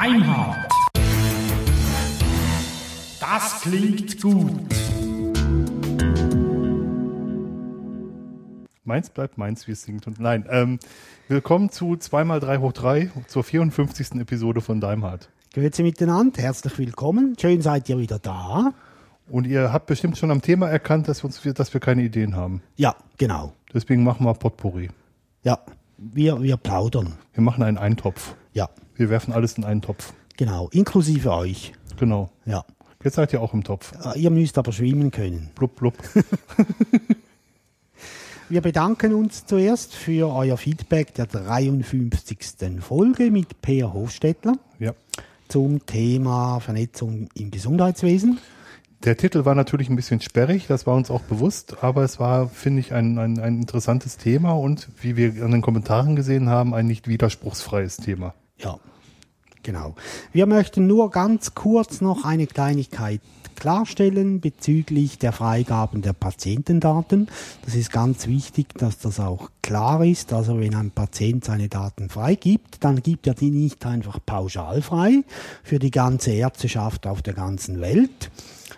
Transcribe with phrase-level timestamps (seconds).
[0.00, 0.68] Beinhardt.
[3.18, 4.52] Das klingt gut.
[8.84, 10.06] Meins bleibt meins, wie es singt.
[10.06, 10.78] Und nein, ähm,
[11.26, 14.20] willkommen zu 2x3 hoch 3 zur 54.
[14.20, 15.30] Episode von Daimhardt.
[15.52, 17.34] Grüezi miteinander, herzlich willkommen.
[17.40, 18.72] Schön seid ihr wieder da.
[19.28, 22.36] Und ihr habt bestimmt schon am Thema erkannt, dass wir, uns, dass wir keine Ideen
[22.36, 22.62] haben.
[22.76, 23.52] Ja, genau.
[23.74, 24.90] Deswegen machen wir Potpourri.
[25.42, 25.58] Ja,
[25.96, 27.14] wir, wir plaudern.
[27.34, 28.36] Wir machen einen Eintopf.
[28.58, 30.12] Ja, Wir werfen alles in einen Topf.
[30.36, 30.68] genau.
[30.72, 31.72] Inklusive euch.
[31.96, 32.30] Genau.
[32.44, 32.64] Ja.
[33.04, 33.92] Jetzt seid ihr auch im Topf.
[34.16, 35.50] Ihr müsst aber schwimmen können.
[35.54, 35.94] Blub, blub.
[38.48, 42.38] Wir bedanken uns zuerst für euer Feedback der 53.
[42.80, 44.94] Folge mit Peer Hofstettler Ja.
[45.48, 48.38] zum Thema Vernetzung im Gesundheitswesen.
[49.04, 52.48] Der Titel war natürlich ein bisschen sperrig, das war uns auch bewusst, aber es war,
[52.48, 56.74] finde ich, ein, ein, ein interessantes Thema und wie wir an den Kommentaren gesehen haben,
[56.74, 58.34] ein nicht widerspruchsfreies Thema.
[58.58, 58.78] Ja,
[59.62, 59.94] genau.
[60.32, 63.20] Wir möchten nur ganz kurz noch eine Kleinigkeit
[63.58, 67.28] klarstellen bezüglich der Freigaben der Patientendaten.
[67.64, 70.32] Das ist ganz wichtig, dass das auch klar ist.
[70.32, 75.24] Also wenn ein Patient seine Daten freigibt, dann gibt er die nicht einfach pauschal frei
[75.62, 78.30] für die ganze Ärzteschaft auf der ganzen Welt,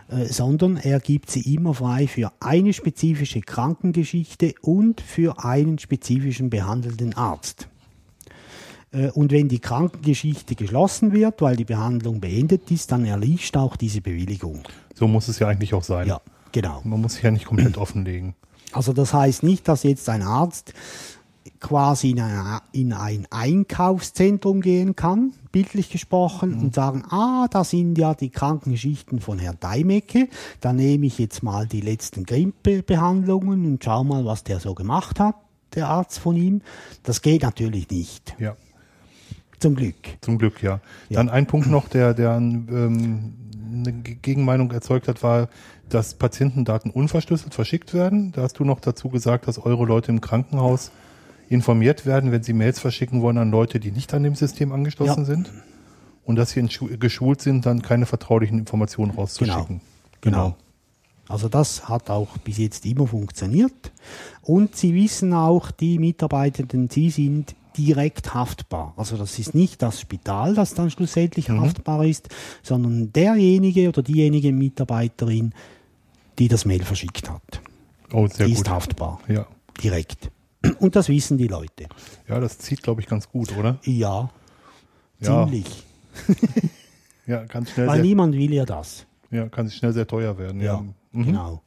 [0.09, 6.49] äh, sondern er gibt sie immer frei für eine spezifische Krankengeschichte und für einen spezifischen
[6.49, 7.70] behandelnden Arzt.
[8.93, 13.77] Äh, Und wenn die Krankengeschichte geschlossen wird, weil die Behandlung beendet ist, dann erliegt auch
[13.77, 14.63] diese Bewilligung.
[14.95, 16.09] So muss es ja eigentlich auch sein.
[16.09, 16.21] Ja,
[16.53, 16.81] genau.
[16.85, 18.35] Man muss sich ja nicht komplett offenlegen.
[18.73, 20.75] Also das heißt nicht, dass jetzt ein Arzt
[21.59, 27.99] quasi in, eine, in ein Einkaufszentrum gehen kann, bildlich gesprochen, und sagen, ah, da sind
[27.99, 30.29] ja die Krankengeschichten von Herrn Deimecke,
[30.61, 35.19] da nehme ich jetzt mal die letzten Grippe-Behandlungen und schau mal, was der so gemacht
[35.21, 35.35] hat,
[35.75, 36.63] der Arzt von ihm.
[37.03, 38.57] Das geht natürlich nicht, Ja,
[39.61, 39.95] zum Glück.
[40.21, 40.81] zum Glück, ja.
[41.09, 41.17] Ja.
[41.17, 43.35] Dann ein Punkt noch, der, der ähm,
[43.73, 45.49] eine Ge- Gegenmeinung erzeugt hat, war,
[45.89, 48.33] dass Patientendaten unverschlüsselt verschickt werden.
[48.33, 50.91] Da hast du noch dazu gesagt, dass eure Leute im Krankenhaus
[51.49, 55.21] informiert werden, wenn sie Mails verschicken wollen an Leute, die nicht an dem System angeschlossen
[55.21, 55.25] Ja.
[55.25, 55.53] sind.
[56.25, 56.63] Und dass sie
[57.01, 59.81] geschult sind, dann keine vertraulichen Informationen rauszuschicken.
[60.21, 60.55] Genau.
[61.29, 63.93] Also das hat auch bis jetzt immer funktioniert.
[64.43, 68.95] Und Sie wissen auch, die Mitarbeitenden, Sie sind direkt haftbar.
[68.97, 71.61] Also das ist nicht das Spital, das dann schlussendlich Mhm.
[71.61, 72.29] haftbar ist,
[72.63, 75.53] sondern derjenige oder diejenige Mitarbeiterin,
[76.39, 77.61] die das Mail verschickt hat.
[78.13, 78.63] Oh, sehr die gut.
[78.67, 79.21] ist haftbar.
[79.29, 79.47] Ja.
[79.83, 80.31] Direkt.
[80.81, 81.87] Und das wissen die Leute.
[82.29, 83.79] ja, das zieht, glaube ich, ganz gut, oder?
[83.85, 84.31] Ja,
[85.21, 85.45] Ja.
[85.47, 85.67] ziemlich.
[87.27, 89.07] Ja, kann schnell, Weil niemand will ja das.
[89.31, 90.61] ja, kann sich schnell sehr teuer werden.
[90.61, 90.83] Ja.
[91.13, 91.25] Mhm.
[91.27, 91.63] Genau.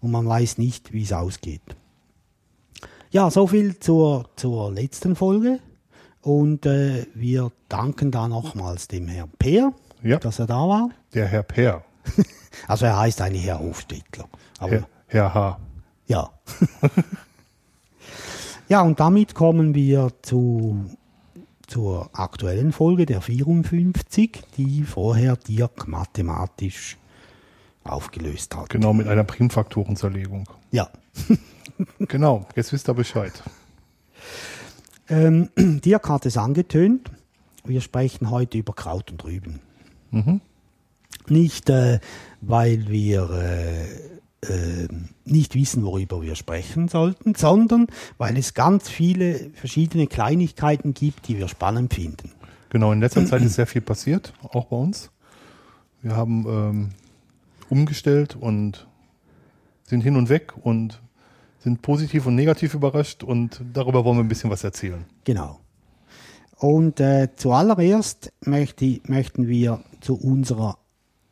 [0.00, 1.62] Und man weiß nicht, wie es ausgeht.
[3.16, 5.58] Ja, so viel zur, zur letzten Folge.
[6.20, 9.72] Und äh, wir danken da nochmals dem Herrn Peer,
[10.02, 10.18] Ja.
[10.18, 10.90] dass er da war.
[11.14, 11.82] Der Herr Per.
[12.68, 14.28] Also er heißt eigentlich Herr Hofstädtler.
[14.60, 15.58] Herr, Herr H.
[16.06, 16.28] ja.
[18.68, 20.84] ja, und damit kommen wir zu,
[21.66, 26.98] zur aktuellen Folge der 54, die vorher Dirk mathematisch
[27.82, 28.68] aufgelöst hat.
[28.68, 30.50] Genau, mit einer Primfaktorenzerlegung.
[30.70, 30.90] Ja.
[32.00, 33.32] Genau, jetzt wisst ihr Bescheid.
[35.08, 37.10] Ähm, Dirk hat es angetönt.
[37.64, 39.60] Wir sprechen heute über Kraut und Rüben.
[41.28, 42.00] Nicht, äh,
[42.40, 43.84] weil wir äh,
[44.48, 44.88] äh,
[45.24, 47.88] nicht wissen, worüber wir sprechen sollten, sondern
[48.18, 52.30] weil es ganz viele verschiedene Kleinigkeiten gibt, die wir spannend finden.
[52.70, 55.10] Genau, in letzter Zeit ist sehr viel passiert, auch bei uns.
[56.02, 56.88] Wir haben ähm,
[57.68, 58.86] umgestellt und
[59.84, 61.00] sind hin und weg und
[61.66, 65.04] sind positiv und negativ überrascht und darüber wollen wir ein bisschen was erzählen.
[65.24, 65.58] Genau.
[66.58, 70.78] Und äh, zuallererst möchte, möchten wir zu unserer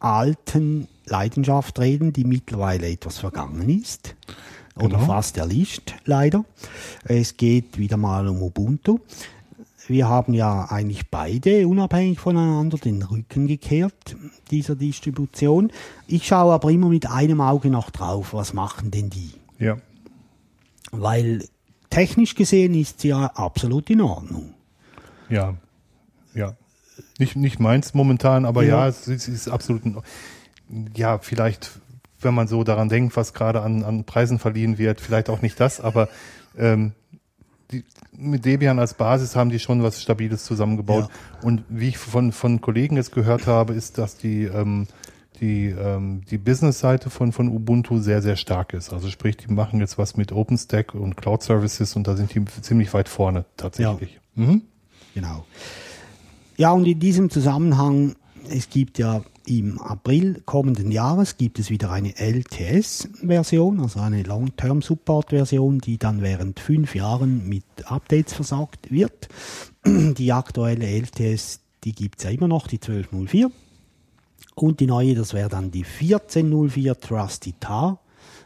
[0.01, 4.17] alten Leidenschaft reden, die mittlerweile etwas vergangen ist.
[4.75, 5.07] Oder Genau.
[5.07, 6.45] fast erlischt, leider.
[7.05, 8.99] Es geht wieder mal um Ubuntu.
[9.87, 14.17] Wir haben ja eigentlich beide unabhängig voneinander den Rücken gekehrt,
[14.51, 15.71] dieser Distribution.
[16.09, 19.31] Ich schaue aber immer mit einem Auge noch drauf, was machen denn die?
[19.61, 19.77] Ja,
[21.01, 21.45] Weil
[21.91, 24.55] technisch gesehen ist sie ja absolut in Ordnung.
[25.29, 25.55] ja,
[26.35, 26.57] ja.
[27.19, 28.89] Nicht, nicht meins momentan, aber ja, Ja.
[28.89, 30.01] es, ist- es ist absolut, in-
[30.95, 31.79] ja, vielleicht,
[32.21, 35.59] wenn man so daran denkt, was gerade an, an Preisen verliehen wird, vielleicht auch nicht
[35.61, 36.09] das, aber
[36.57, 36.93] ähm,
[37.73, 37.85] die,
[38.17, 41.09] mit Debian als Basis haben die schon was Stabiles zusammengebaut.
[41.43, 44.87] Und wie ich von, von Kollegen jetzt gehört habe, ist, dass die, ähm,
[45.41, 48.93] die, ähm, die Business-Seite von, von Ubuntu sehr, sehr stark ist.
[48.93, 52.45] Also sprich, die machen jetzt was mit OpenStack und Cloud Services und da sind die
[52.63, 54.21] ziemlich weit vorne tatsächlich.
[54.35, 54.63] Mhm.
[55.15, 55.45] Genau.
[56.57, 58.15] Ja, und in diesem Zusammenhang,
[58.49, 65.81] es gibt ja im April kommenden Jahres gibt es wieder eine LTS-Version, also eine Long-Term-Support-Version,
[65.81, 69.29] die dann während fünf Jahren mit Updates versorgt wird.
[69.87, 73.51] Die aktuelle LTS, die gibt es ja immer noch, die 1204.
[74.55, 77.99] Und die neue, das wäre dann die 1404 Trusty Tar,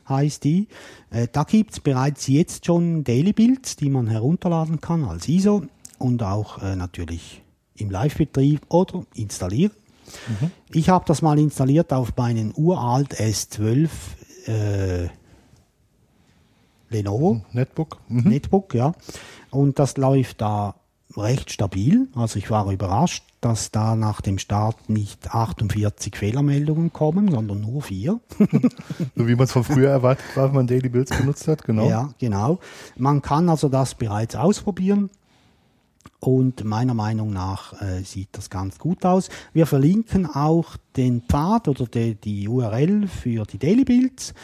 [0.09, 0.69] heißt die.
[1.11, 5.65] Äh, da gibt es bereits jetzt schon Daily Builds, die man herunterladen kann als ISO
[5.99, 7.43] und auch äh, natürlich
[7.77, 9.73] im Live-Betrieb oder installieren.
[10.29, 10.50] Mhm.
[10.73, 13.89] Ich habe das mal installiert auf meinen uralt S12
[14.47, 15.09] äh,
[16.91, 17.43] Lenovo.
[17.53, 17.99] Netbook.
[18.09, 18.29] Mhm.
[18.29, 18.95] Netbook, ja.
[19.50, 20.75] Und das läuft da
[21.17, 22.09] recht stabil.
[22.15, 27.82] Also ich war überrascht, dass da nach dem Start nicht 48 Fehlermeldungen kommen, sondern nur
[27.82, 28.20] vier.
[29.17, 31.88] so wie man es von früher erwartet war, wenn man Daily Builds benutzt hat, genau.
[31.88, 32.58] Ja, genau.
[32.96, 35.11] Man kann also das bereits ausprobieren.
[36.20, 39.29] Und meiner Meinung nach äh, sieht das ganz gut aus.
[39.52, 44.35] Wir verlinken auch den Pfad oder die, die URL für die Daily Builds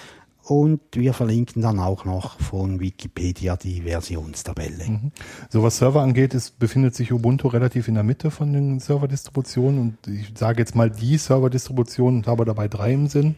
[0.45, 4.85] und wir verlinken dann auch noch von Wikipedia die Versionstabelle.
[4.87, 5.13] Mhm.
[5.49, 9.81] So was Server angeht, ist, befindet sich Ubuntu relativ in der Mitte von den Serverdistributionen
[9.81, 13.37] und ich sage jetzt mal die Serverdistribution und habe dabei drei im Sinn.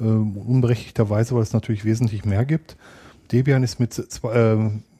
[0.00, 2.76] Äh, unberechtigterweise, weil es natürlich wesentlich mehr gibt.
[3.30, 4.56] Debian ist mit, äh,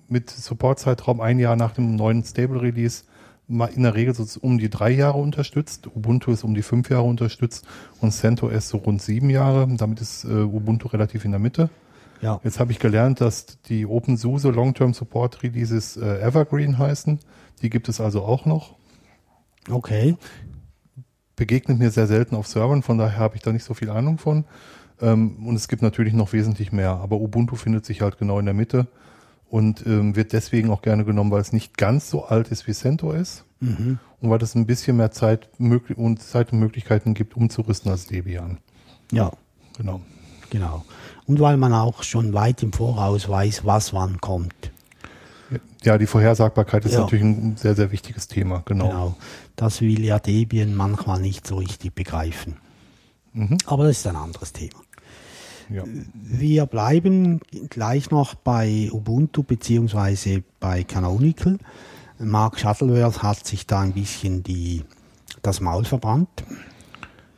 [0.09, 3.05] mit Supportzeitraum ein Jahr nach dem neuen Stable Release
[3.75, 5.89] in der Regel so um die drei Jahre unterstützt.
[5.95, 7.67] Ubuntu ist um die fünf Jahre unterstützt
[8.01, 9.69] und CentOS so rund sieben Jahre.
[9.77, 11.71] Damit ist äh, Ubuntu relativ in der Mitte.
[12.21, 12.41] Ja.
[12.45, 17.19] Jetzt habe ich gelernt, dass die OpenSUSE Long-Term Support Releases äh, Evergreen heißen.
[17.63, 18.77] Die gibt es also auch noch.
[19.69, 20.17] Okay.
[21.37, 24.19] Begegnet mir sehr selten auf Servern, von daher habe ich da nicht so viel Ahnung
[24.19, 24.45] von.
[25.01, 28.45] Ähm, und es gibt natürlich noch wesentlich mehr, aber Ubuntu findet sich halt genau in
[28.45, 28.87] der Mitte
[29.53, 32.73] und ähm, wird deswegen auch gerne genommen, weil es nicht ganz so alt ist wie
[32.73, 33.99] CentOS mhm.
[34.23, 38.57] und weil es ein bisschen mehr Zeit und Zeit und Möglichkeiten gibt, umzurüsten als Debian.
[39.13, 39.31] Ja,
[39.77, 40.01] genau.
[40.49, 40.87] Genau.
[41.27, 44.73] Und weil man auch schon weit im Voraus weiß, was wann kommt.
[45.83, 47.01] Ja, die Vorhersagbarkeit ist ja.
[47.01, 48.89] natürlich ein sehr, sehr wichtiges Thema, genau.
[48.89, 49.17] Genau.
[49.55, 52.57] Das will ja Debian manchmal nicht so richtig begreifen.
[53.35, 53.59] Mhm.
[53.67, 54.81] Aber das ist ein anderes Thema.
[55.71, 55.85] Ja.
[56.15, 61.59] Wir bleiben gleich noch bei Ubuntu beziehungsweise bei Canonical.
[62.19, 64.85] Mark Shuttleworth hat sich da ein bisschen die,
[65.43, 66.45] das Maul verbrannt.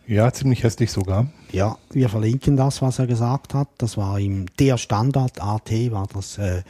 [0.06, 1.28] Ja, ziemlich hässlich sogar.
[1.50, 3.68] Ja, wir verlinken das, was er gesagt hat.
[3.78, 6.62] Das war ihm der Standard AT, war das äh,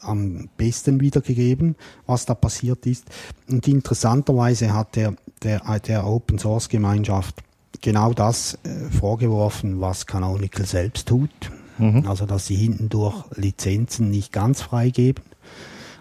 [0.00, 1.76] am besten wiedergegeben,
[2.06, 3.06] was da passiert ist.
[3.48, 7.36] Und interessanterweise hat der, der, der Open Source Gemeinschaft
[7.80, 11.30] genau das äh, vorgeworfen, was Canonical selbst tut.
[11.78, 12.06] Mhm.
[12.08, 15.24] Also, dass sie hinten durch Lizenzen nicht ganz freigeben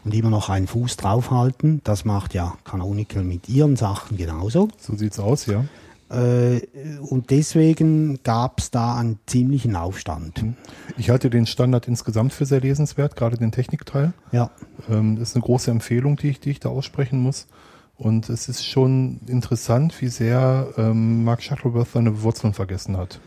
[0.04, 1.82] und immer noch einen Fuß draufhalten.
[1.84, 4.70] Das macht ja Canonical mit ihren Sachen genauso.
[4.78, 5.66] So sieht's aus, ja.
[6.10, 6.62] Äh,
[7.02, 10.42] und deswegen gab es da einen ziemlichen Aufstand.
[10.42, 10.56] Mhm.
[10.98, 14.14] Ich halte den Standard insgesamt für sehr lesenswert, gerade den Technikteil.
[14.32, 14.50] Ja.
[14.90, 17.48] Ähm, das ist eine große Empfehlung, die ich, die ich da aussprechen muss.
[17.98, 23.20] Und es ist schon interessant, wie sehr ähm, Mark Shuttleworth seine Wurzeln vergessen hat.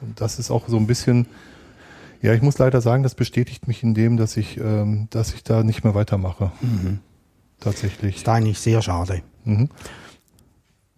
[0.00, 1.26] Und das ist auch so ein bisschen,
[2.22, 5.44] ja, ich muss leider sagen, das bestätigt mich in dem, dass ich, ähm, dass ich
[5.44, 6.52] da nicht mehr weitermache.
[6.62, 7.00] Mhm.
[7.60, 8.16] Tatsächlich.
[8.16, 9.22] Ist eigentlich sehr schade.
[9.44, 9.68] Mhm.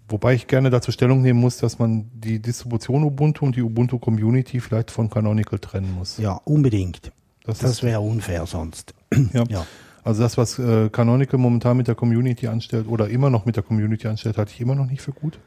[0.08, 3.99] Wobei ich gerne dazu Stellung nehmen muss, dass man die Distribution Ubuntu und die Ubuntu
[3.99, 6.16] Community vielleicht von Canonical trennen muss.
[6.16, 7.12] Ja, unbedingt.
[7.44, 8.94] Das, das wäre unfair sonst.
[9.32, 9.44] Ja.
[9.49, 9.66] ja.
[10.09, 13.62] Also das, was äh, Canonical momentan mit der Community anstellt oder immer noch mit der
[13.62, 15.38] Community anstellt, halte ich immer noch nicht für gut.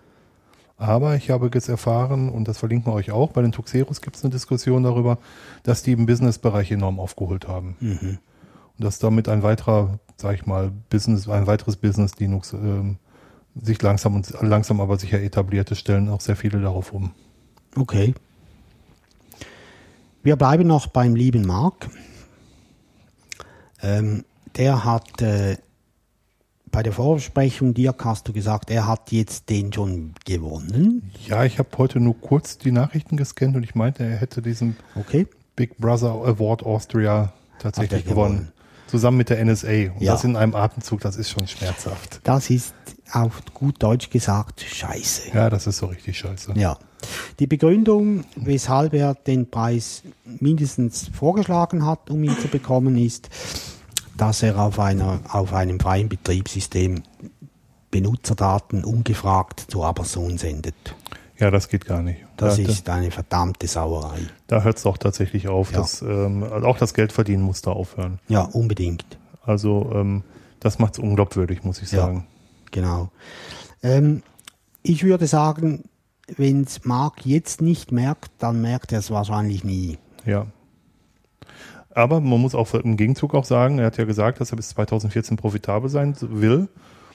[0.77, 4.17] Aber ich habe jetzt erfahren, und das verlinken wir euch auch, bei den Tuxeros gibt
[4.17, 5.17] es eine Diskussion darüber,
[5.63, 7.75] dass die im Business-Bereich enorm aufgeholt haben.
[7.79, 8.19] Mhm.
[8.77, 12.97] Und dass damit ein weiterer, sag ich mal, Business, ein weiteres Business Linux ähm,
[13.59, 17.13] sich langsam und langsam aber sicher etablierte, stellen auch sehr viele darauf um.
[17.75, 18.13] Okay.
[20.21, 21.89] Wir bleiben noch beim lieben Mark.
[23.81, 24.23] Ähm,
[24.57, 25.57] der hat äh,
[26.71, 31.11] bei der Vorbesprechung, Dirk, hast du gesagt, er hat jetzt den schon gewonnen.
[31.27, 34.77] Ja, ich habe heute nur kurz die Nachrichten gescannt und ich meinte, er hätte diesen
[34.95, 35.27] okay.
[35.55, 38.37] Big Brother Award Austria tatsächlich gewonnen.
[38.37, 38.51] gewonnen.
[38.87, 39.67] Zusammen mit der NSA.
[39.67, 40.13] Und ja.
[40.13, 42.19] das in einem Atemzug, das ist schon schmerzhaft.
[42.23, 42.73] Das ist
[43.11, 45.31] auf gut Deutsch gesagt scheiße.
[45.33, 46.53] Ja, das ist so richtig scheiße.
[46.55, 46.77] Ja.
[47.39, 53.29] Die Begründung, weshalb er den Preis mindestens vorgeschlagen hat, um ihn zu bekommen, ist,
[54.17, 57.03] dass er auf, einer, auf einem freien Betriebssystem
[57.89, 60.75] Benutzerdaten ungefragt zu Amazon sendet.
[61.37, 62.19] Ja, das geht gar nicht.
[62.37, 64.19] Das da, ist eine verdammte Sauerei.
[64.47, 65.71] Da hört es doch tatsächlich auf.
[65.71, 65.79] Ja.
[65.79, 68.19] Dass, ähm, also auch das Geldverdienen muss da aufhören.
[68.27, 69.05] Ja, unbedingt.
[69.43, 70.23] Also ähm,
[70.59, 72.27] das macht es unglaubwürdig, muss ich sagen.
[72.69, 73.09] Genau.
[73.81, 74.21] Ähm,
[74.83, 75.83] ich würde sagen,
[76.37, 79.97] wenn es Mark jetzt nicht merkt, dann merkt er es wahrscheinlich nie.
[80.25, 80.45] Ja.
[81.93, 84.69] Aber man muss auch im Gegenzug auch sagen, er hat ja gesagt, dass er bis
[84.69, 86.67] 2014 profitabel sein will.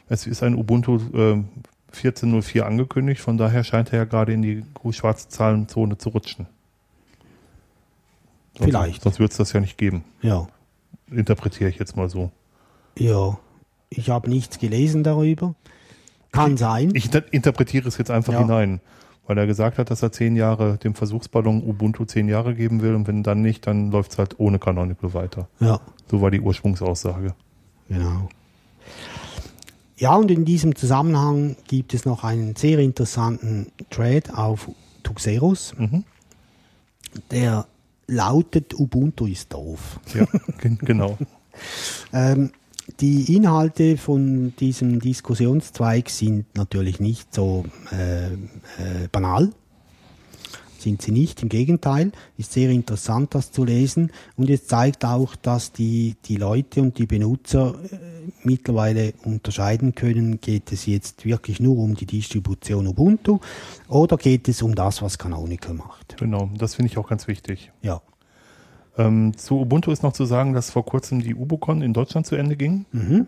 [0.08, 1.42] Es ist ein Ubuntu äh,
[1.94, 6.46] 14.04 angekündigt, von daher scheint er ja gerade in die schwarze Zahlenzone zu rutschen.
[8.58, 9.02] Sonst, Vielleicht.
[9.02, 10.04] Sonst wird es das ja nicht geben.
[10.22, 10.46] Ja.
[11.10, 12.30] Interpretiere ich jetzt mal so.
[12.98, 13.38] Ja.
[13.90, 15.54] Ich habe nichts gelesen darüber.
[16.32, 16.90] Kann sein.
[16.94, 18.40] Ich inter interpretiere es jetzt einfach Ja.
[18.40, 18.80] hinein,
[19.26, 22.94] weil er gesagt hat, dass er zehn Jahre dem Versuchsballon Ubuntu zehn Jahre geben will
[22.94, 25.48] und wenn dann nicht, dann läuft es halt ohne Canonical weiter.
[25.60, 25.80] ja.
[26.10, 27.34] So war die Ursprungsaussage.
[27.88, 28.28] Genau.
[29.98, 34.68] Ja, und in diesem Zusammenhang gibt es noch einen sehr interessanten Thread auf
[35.02, 36.04] Tuxeros, Mhm.
[37.30, 37.66] der
[38.06, 39.98] lautet Ubuntu ist doof.
[40.14, 40.26] Ja,
[40.60, 41.16] gen- genau.
[42.12, 42.50] Ähm,
[43.00, 49.50] die Inhalte von diesem Diskussionszweig sind natürlich nicht so äh, äh, banal.
[50.78, 52.12] Sind sie nicht, im Gegenteil.
[52.36, 54.12] Ist sehr interessant, das zu lesen.
[54.36, 57.98] Und es zeigt auch, dass die, die Leute und die Benutzer äh,
[58.44, 63.40] mittlerweile unterscheiden können, geht es jetzt wirklich nur um die Distribution Ubuntu
[63.88, 66.16] oder geht es um das, was Canonical macht.
[66.18, 67.72] Genau, das finde ich auch ganz wichtig.
[67.82, 68.00] Ja.
[68.98, 72.36] Ähm, zu Ubuntu ist noch zu sagen, dass vor kurzem die Ubucon in Deutschland zu
[72.36, 72.86] Ende ging.
[72.92, 73.26] Mhm.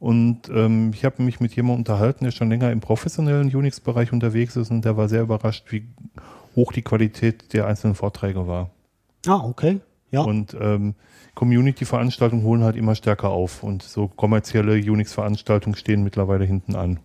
[0.00, 4.56] Und ähm, ich habe mich mit jemandem unterhalten, der schon länger im professionellen Unix-Bereich unterwegs
[4.56, 5.86] ist und der war sehr überrascht, wie
[6.56, 8.70] hoch die Qualität der einzelnen Vorträge war.
[9.26, 9.80] Ah, okay.
[10.10, 10.20] Ja.
[10.20, 10.94] Und ähm,
[11.34, 17.00] Community-Veranstaltungen holen halt immer stärker auf und so kommerzielle Unix-Veranstaltungen stehen mittlerweile hinten an.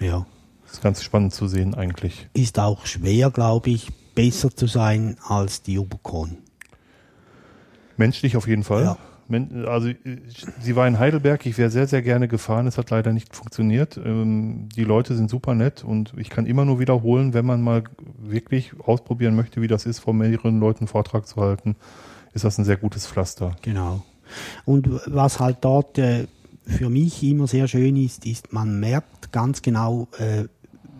[0.00, 0.26] ja.
[0.64, 2.28] Das ist ganz spannend zu sehen eigentlich.
[2.32, 6.38] ist auch schwer, glaube ich, besser zu sein als die Ubucon.
[8.00, 8.84] Menschlich auf jeden Fall.
[8.84, 8.96] Ja.
[9.66, 9.96] Also äh,
[10.60, 13.96] sie war in Heidelberg, ich wäre sehr, sehr gerne gefahren, es hat leider nicht funktioniert.
[13.96, 17.84] Ähm, die Leute sind super nett und ich kann immer nur wiederholen, wenn man mal
[18.18, 21.76] wirklich ausprobieren möchte, wie das ist, vor mehreren Leuten einen Vortrag zu halten,
[22.32, 23.54] ist das ein sehr gutes Pflaster.
[23.62, 24.02] Genau.
[24.64, 26.26] Und was halt dort äh,
[26.64, 30.44] für mich immer sehr schön ist, ist, man merkt ganz genau, äh,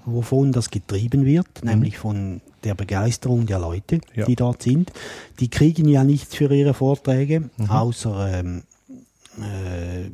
[0.05, 4.27] wovon das getrieben wird, nämlich von der Begeisterung der Leute, Ja.
[4.27, 4.93] die dort sind.
[5.41, 8.63] Die kriegen ja nichts für ihre Vorträge, außer ähm,
[9.39, 10.11] äh,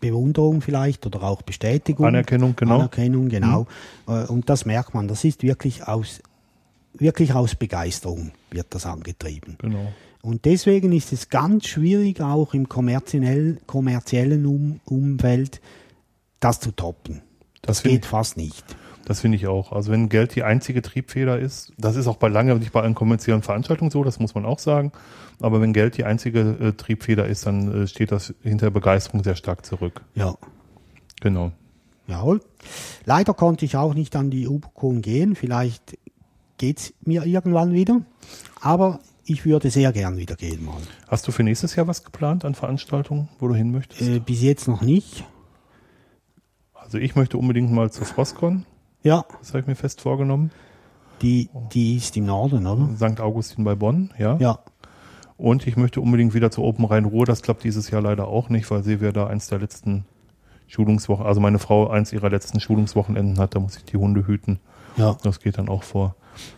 [0.00, 2.06] Bewunderung vielleicht oder auch Bestätigung.
[2.06, 2.76] Anerkennung, genau.
[2.76, 3.66] Anerkennung, genau.
[4.08, 5.08] Äh, Und das merkt man.
[5.08, 6.20] Das ist wirklich aus,
[6.94, 9.56] wirklich aus Begeisterung wird das angetrieben.
[9.58, 9.92] Genau.
[10.22, 15.60] Und deswegen ist es ganz schwierig, auch im kommerziell, kommerziellen um Umfeld
[16.40, 17.22] das zu toppen.
[17.62, 18.64] Das Das geht fast nicht.
[19.10, 19.72] Das finde ich auch.
[19.72, 22.94] Also wenn Geld die einzige Triebfeder ist, das ist auch bei lange nicht bei allen
[22.94, 24.92] kommerziellen Veranstaltungen so, das muss man auch sagen.
[25.40, 29.34] Aber wenn Geld die einzige äh, Triebfeder ist, dann äh, steht das hinter Begeisterung sehr
[29.34, 30.02] stark zurück.
[30.14, 30.36] Ja.
[31.20, 31.50] Genau.
[32.06, 32.40] Jawohl.
[33.04, 35.34] Leider konnte ich auch nicht an die Ubucon gehen.
[35.34, 35.98] Vielleicht
[36.58, 38.02] geht's mir irgendwann wieder.
[38.60, 40.76] Aber ich würde sehr gern wieder gehen mal.
[41.08, 44.02] Hast du für nächstes Jahr was geplant an Veranstaltungen, wo du hin möchtest?
[44.02, 45.24] Äh, bis jetzt noch nicht.
[46.74, 48.66] Also ich möchte unbedingt mal zur Frostcon,
[49.02, 50.50] Ja, das habe ich mir fest vorgenommen.
[51.22, 52.88] die, die ist im Norden, oder?
[52.96, 53.20] St.
[53.20, 54.36] Augustin bei Bonn, ja.
[54.36, 54.58] Ja.
[55.36, 57.24] Und ich möchte unbedingt wieder zur Open Rhein-Ruhr.
[57.24, 60.04] Das klappt dieses Jahr leider auch nicht, weil Silvia da eins der letzten
[60.66, 64.60] Schulungswochen, also meine Frau eins ihrer letzten Schulungswochenenden hat, da muss ich die Hunde hüten.
[64.96, 65.16] Ja.
[65.22, 66.14] Das geht dann auch vor.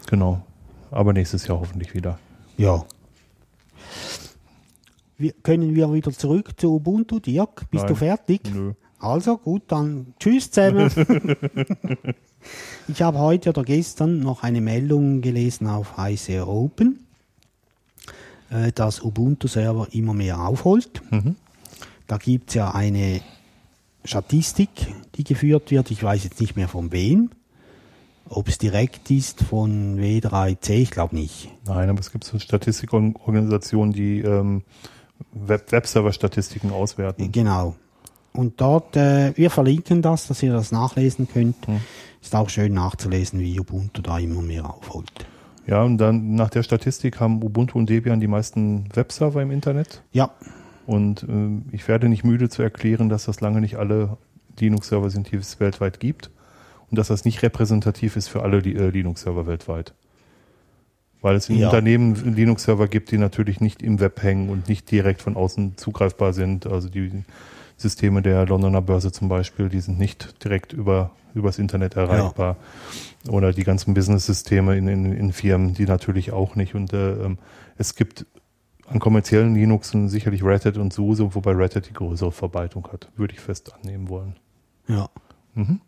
[0.09, 0.43] Genau.
[0.91, 2.19] Aber nächstes Jahr hoffentlich wieder.
[2.57, 2.85] Ja.
[5.17, 7.21] Wir, können wir wieder zurück zu Ubuntu?
[7.21, 7.93] Dirk, bist Nein.
[7.93, 8.41] du fertig?
[8.53, 8.73] Nö.
[8.99, 10.91] Also gut, dann tschüss zusammen.
[12.89, 17.07] ich habe heute oder gestern noch eine Meldung gelesen auf ICR Open,
[18.51, 21.03] äh, dass Ubuntu-Server immer mehr aufholt.
[21.11, 21.37] Mhm.
[22.07, 23.21] Da gibt es ja eine
[24.05, 24.69] Statistik,
[25.15, 25.91] die geführt wird.
[25.91, 27.31] Ich weiß jetzt nicht mehr von wem.
[28.29, 31.51] Ob es direkt ist von W3C, ich glaube nicht.
[31.67, 34.63] Nein, aber es gibt so Statistikorganisationen, die ähm,
[35.33, 37.31] Web Webserver-Statistiken auswerten.
[37.31, 37.77] Genau.
[38.33, 41.69] Und dort, äh, wir verlinken das, dass ihr das nachlesen könnt.
[41.69, 41.81] Mhm.
[42.23, 45.11] Ist auch schön nachzulesen, wie Ubuntu da immer mehr aufholt.
[45.67, 50.03] Ja, und dann nach der Statistik haben Ubuntu und Debian die meisten Webserver im Internet.
[50.13, 50.31] Ja,
[50.87, 54.17] Und ähm, ich werde nicht müde zu erklären, dass das lange nicht alle
[54.59, 56.31] Linux-Server sind, die es weltweit gibt.
[56.91, 59.95] Und dass das nicht repräsentativ ist für alle äh, Linux-Server weltweit.
[61.23, 61.69] Weil es in Ja.
[61.69, 66.33] Unternehmen Linux-Server gibt, die natürlich nicht im Web hängen und nicht direkt von außen zugreifbar
[66.33, 66.67] sind.
[66.67, 67.23] Also die
[67.83, 72.57] Systeme der Londoner Börse zum Beispiel, die sind nicht direkt über übers Internet erreichbar.
[73.29, 76.75] Oder die ganzen Business-Systeme in, in, in Firmen, die natürlich auch nicht.
[76.75, 77.39] Und äh, ähm,
[77.79, 78.27] es gibt
[78.87, 83.09] an kommerziellen Linuxen sicherlich Red Hat und SUSE, wobei Red Hat die größere Verbreitung hat,
[83.17, 84.37] würde ich fest annehmen wollen.
[85.55, 85.81] ja.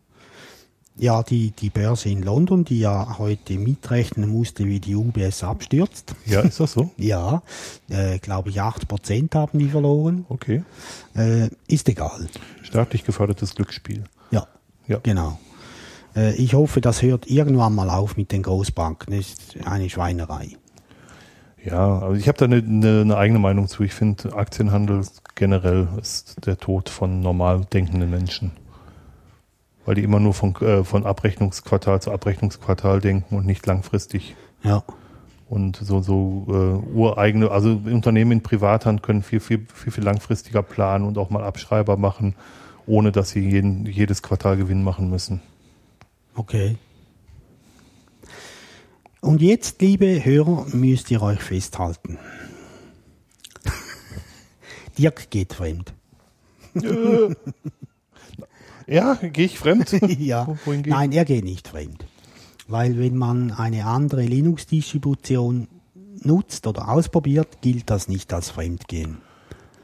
[0.97, 6.15] Ja, die, die Börse in London, die ja heute mitrechnen musste, wie die UBS abstürzt.
[6.25, 6.91] Ja, ist das so?
[6.97, 7.43] Ja,
[7.89, 10.25] äh, glaube ich, 8% haben die verloren.
[10.29, 10.63] Okay.
[11.17, 12.29] Äh, ist egal.
[12.63, 14.05] Staatlich gefördertes Glücksspiel.
[14.31, 14.47] Ja,
[14.87, 14.99] Ja.
[15.03, 15.39] genau.
[16.15, 19.17] Äh, ich hoffe, das hört irgendwann mal auf mit den Großbanken.
[19.17, 20.51] Das ist eine Schweinerei.
[21.65, 23.83] Ja, also ich habe da eine, eine, eine eigene Meinung zu.
[23.83, 25.01] Ich finde, Aktienhandel
[25.35, 28.53] generell ist der Tod von normal denkenden Menschen.
[29.85, 34.35] Weil die immer nur von, äh, von Abrechnungsquartal zu Abrechnungsquartal denken und nicht langfristig.
[34.63, 34.83] Ja,
[35.49, 40.63] Und so, so äh, ureigene, also Unternehmen in Privathand können viel, viel, viel, viel langfristiger
[40.63, 42.35] planen und auch mal Abschreiber machen,
[42.87, 45.41] ohne dass sie jeden, jedes Quartal Gewinn machen müssen.
[46.35, 46.77] okay.
[49.21, 52.19] Und jetzt, liebe Hörer, müsst ihr euch festhalten.
[54.99, 55.95] Dirk geht fremd.
[58.87, 59.91] Ja, gehe ich fremd?
[60.19, 60.47] ja.
[60.87, 62.07] Nein, er geht nicht fremd.
[62.67, 65.69] Weil wenn man eine andere Linux-Distribution
[66.23, 69.19] nutzt oder ausprobiert, gilt das nicht als Fremdgehen.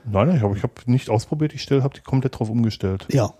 [0.04, 3.06] Nein, nein, ich habe ich hab nicht ausprobiert, ich habe die komplett drauf umgestellt.
[3.10, 3.34] Ja,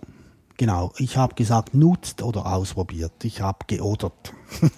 [0.57, 0.93] genau.
[0.97, 3.13] Ich habe gesagt, nutzt oder ausprobiert.
[3.23, 4.33] Ich habe geodert.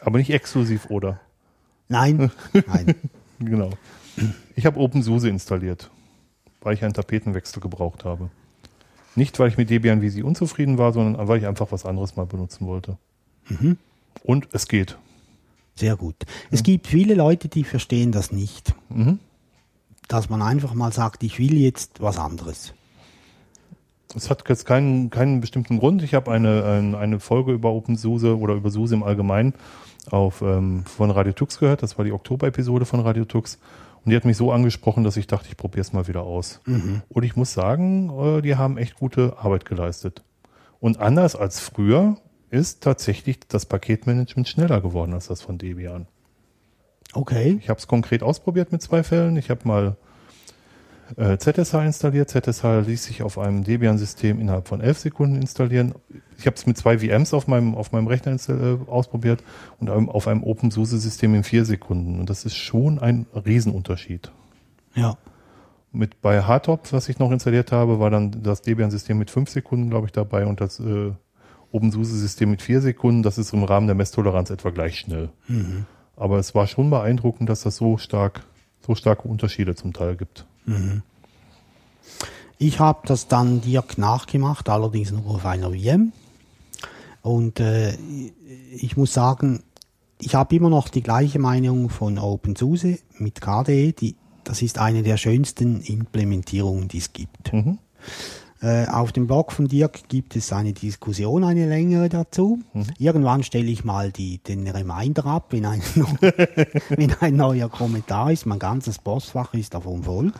[0.00, 1.20] Aber nicht exklusiv, oder?
[1.88, 2.30] Nein,
[2.66, 2.94] nein.
[3.42, 3.70] Genau.
[4.54, 5.90] Ich habe OpenSUSE installiert,
[6.60, 8.28] weil ich einen Tapetenwechsel gebraucht habe.
[9.16, 12.26] Nicht, weil ich mit Debian Visi unzufrieden war, sondern weil ich einfach was anderes mal
[12.26, 12.96] benutzen wollte.
[14.22, 14.96] Und es geht.
[15.74, 16.14] Sehr gut.
[16.50, 18.74] Es gibt viele Leute, die verstehen das nicht.
[20.08, 22.74] Dass man einfach mal sagt, ich will jetzt was anderes.
[24.14, 26.02] Es hat jetzt keinen, keinen bestimmten Grund.
[26.02, 29.54] Ich habe eine, ein, eine Folge über OpenSUSE oder über SUSE im Allgemeinen
[30.10, 31.82] auf, ähm, von Radio Tux gehört.
[31.82, 33.58] Das war die Oktober-Episode von Radio Tux.
[34.04, 36.60] Und die hat mich so angesprochen, dass ich dachte, ich probiere es mal wieder aus.
[37.08, 40.22] Und ich muss sagen, äh, die haben echt gute Arbeit geleistet.
[40.80, 42.16] Und anders als früher
[42.50, 46.06] ist tatsächlich das Paketmanagement schneller geworden als das von Debian.
[47.12, 47.58] Okay.
[47.60, 49.36] Ich habe es konkret ausprobiert mit zwei Fällen.
[49.36, 49.96] Ich habe mal
[51.16, 52.30] äh, ZSH installiert.
[52.30, 55.94] ZSH ließ sich auf einem Debian-System innerhalb von elf Sekunden installieren.
[56.40, 59.44] Ich habe es mit zwei VMs auf meinem, auf meinem Rechner äh, ausprobiert
[59.78, 62.18] und auf einem OpenSUSE-System in vier Sekunden.
[62.18, 64.32] Und das ist schon ein Riesenunterschied.
[64.94, 65.18] Ja.
[65.92, 69.90] Mit bei Hardtop, was ich noch installiert habe, war dann das Debian-System mit fünf Sekunden,
[69.90, 71.12] glaube ich, dabei und das äh,
[71.72, 73.22] OpenSUSE-System mit vier Sekunden.
[73.22, 75.28] Das ist im Rahmen der Messtoleranz etwa gleich schnell.
[76.16, 78.44] Aber es war schon beeindruckend, dass das so stark,
[78.86, 80.46] so starke Unterschiede zum Teil gibt.
[82.58, 86.12] Ich habe das dann Dirk nachgemacht, allerdings nur auf einer VM.
[87.22, 87.96] Und äh,
[88.76, 89.62] ich muss sagen,
[90.20, 93.92] ich habe immer noch die gleiche Meinung von OpenSUSE mit KDE.
[93.92, 97.52] Die, das ist eine der schönsten Implementierungen, die es gibt.
[98.62, 102.60] Äh, auf dem Blog von Dirk gibt es eine Diskussion, eine längere dazu.
[102.98, 105.80] Irgendwann stelle ich mal die, den Reminder ab, wenn ein,
[106.90, 108.44] wenn ein neuer Kommentar ist.
[108.44, 110.32] Mein ganzes Postfach ist davon voll.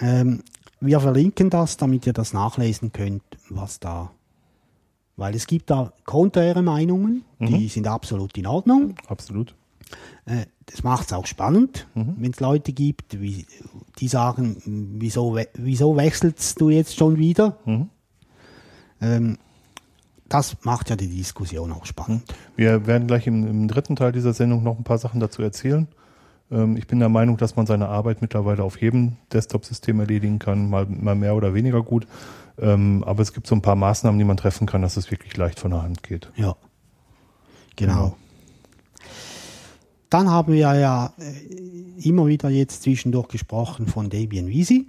[0.00, 0.42] Ähm,
[0.80, 4.12] wir verlinken das, damit ihr das nachlesen könnt, was da.
[5.18, 8.94] Weil es gibt da konträre Meinungen, die sind absolut in Ordnung.
[9.08, 9.54] Absolut.
[10.26, 13.44] Äh, das macht es auch spannend, wenn es Leute gibt, wie,
[13.98, 14.62] die sagen,
[14.98, 17.56] wieso, we- wieso wechselst du jetzt schon wieder?
[19.00, 19.38] Ähm,
[20.28, 22.22] das macht ja die Diskussion auch spannend.
[22.56, 25.88] Wir werden gleich im, im dritten Teil dieser Sendung noch ein paar Sachen dazu erzählen.
[26.50, 30.68] Ähm, ich bin der Meinung, dass man seine Arbeit mittlerweile auf jedem Desktop-System erledigen kann,
[30.68, 32.06] mal, mal mehr oder weniger gut.
[32.60, 35.36] Ähm, aber es gibt so ein paar Maßnahmen, die man treffen kann, dass es wirklich
[35.36, 36.30] leicht von der Hand geht.
[36.36, 36.56] Ja,
[37.76, 38.16] genau.
[40.10, 44.86] Dann haben wir ja äh, immer wieder jetzt zwischendurch gesprochen von Debian Visi.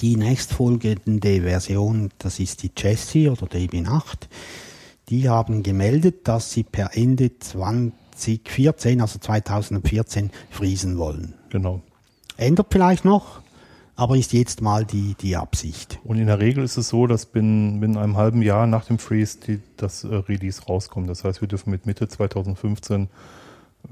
[0.00, 4.28] Die nächstfolgende Version, das ist die Jessie oder Debian 8.
[5.08, 11.34] Die haben gemeldet, dass sie per Ende 2014, also 2014, friesen wollen.
[11.50, 11.82] Genau.
[12.36, 13.42] Ändert vielleicht noch,
[13.96, 15.98] aber ist jetzt mal die, die Absicht.
[16.04, 18.98] Und in der Regel ist es so, dass binnen, binnen einem halben Jahr nach dem
[18.98, 21.08] Freeze die, das äh, Release rauskommt.
[21.08, 23.08] Das heißt, wir dürfen mit Mitte 2015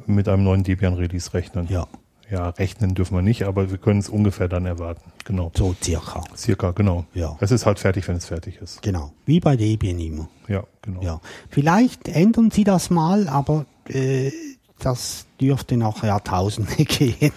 [0.06, 1.66] mit einem neuen Debian-Release rechnen.
[1.68, 1.86] Ja,
[2.30, 5.10] Ja, rechnen dürfen wir nicht, aber wir können es ungefähr dann erwarten.
[5.24, 5.50] Genau.
[5.54, 6.22] so circa.
[6.36, 7.04] Circa, genau.
[7.12, 7.36] Ja.
[7.40, 8.82] Es ist halt fertig, wenn es fertig ist.
[8.82, 10.28] Genau, wie bei Debian immer.
[10.48, 11.02] Ja, genau.
[11.02, 14.30] Ja, vielleicht ändern sie das mal, aber äh,
[14.78, 17.32] das dürfte noch Jahrtausende gehen.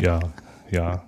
[0.00, 0.20] Ja,
[0.70, 1.02] ja.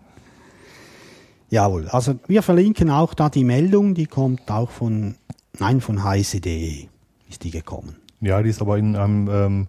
[1.52, 5.16] Jawohl, also wir verlinken auch da die Meldung, die kommt auch von,
[5.58, 6.86] nein, von heise.de
[7.28, 7.96] ist die gekommen.
[8.22, 9.68] Ja, die ist aber in einem ähm,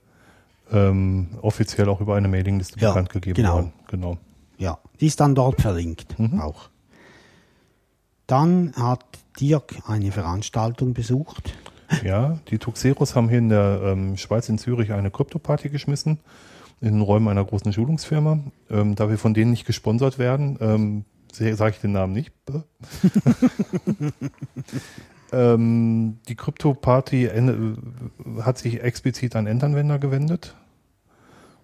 [0.71, 3.55] ähm, offiziell auch über eine Mailingliste Ja, bekannt gegeben genau.
[3.55, 3.73] worden.
[3.87, 4.17] Genau.
[4.57, 6.69] Ja, die ist dann dort verlinkt auch.
[8.27, 9.03] Dann hat
[9.41, 11.53] Dirk eine Veranstaltung besucht.
[12.01, 16.19] Ja, die Tuxeros haben hier in der ähm, Schweiz in Zürich eine Krypto-Party geschmissen,
[16.79, 18.39] in den Räumen einer großen Schulungsfirma.
[18.69, 22.31] Ähm, da wir von denen nicht gesponsert werden, ähm, sage ich den Namen nicht.
[25.31, 27.75] ähm, die Krypto-Party äh,
[28.41, 30.55] hat sich explizit an Endanwender gewendet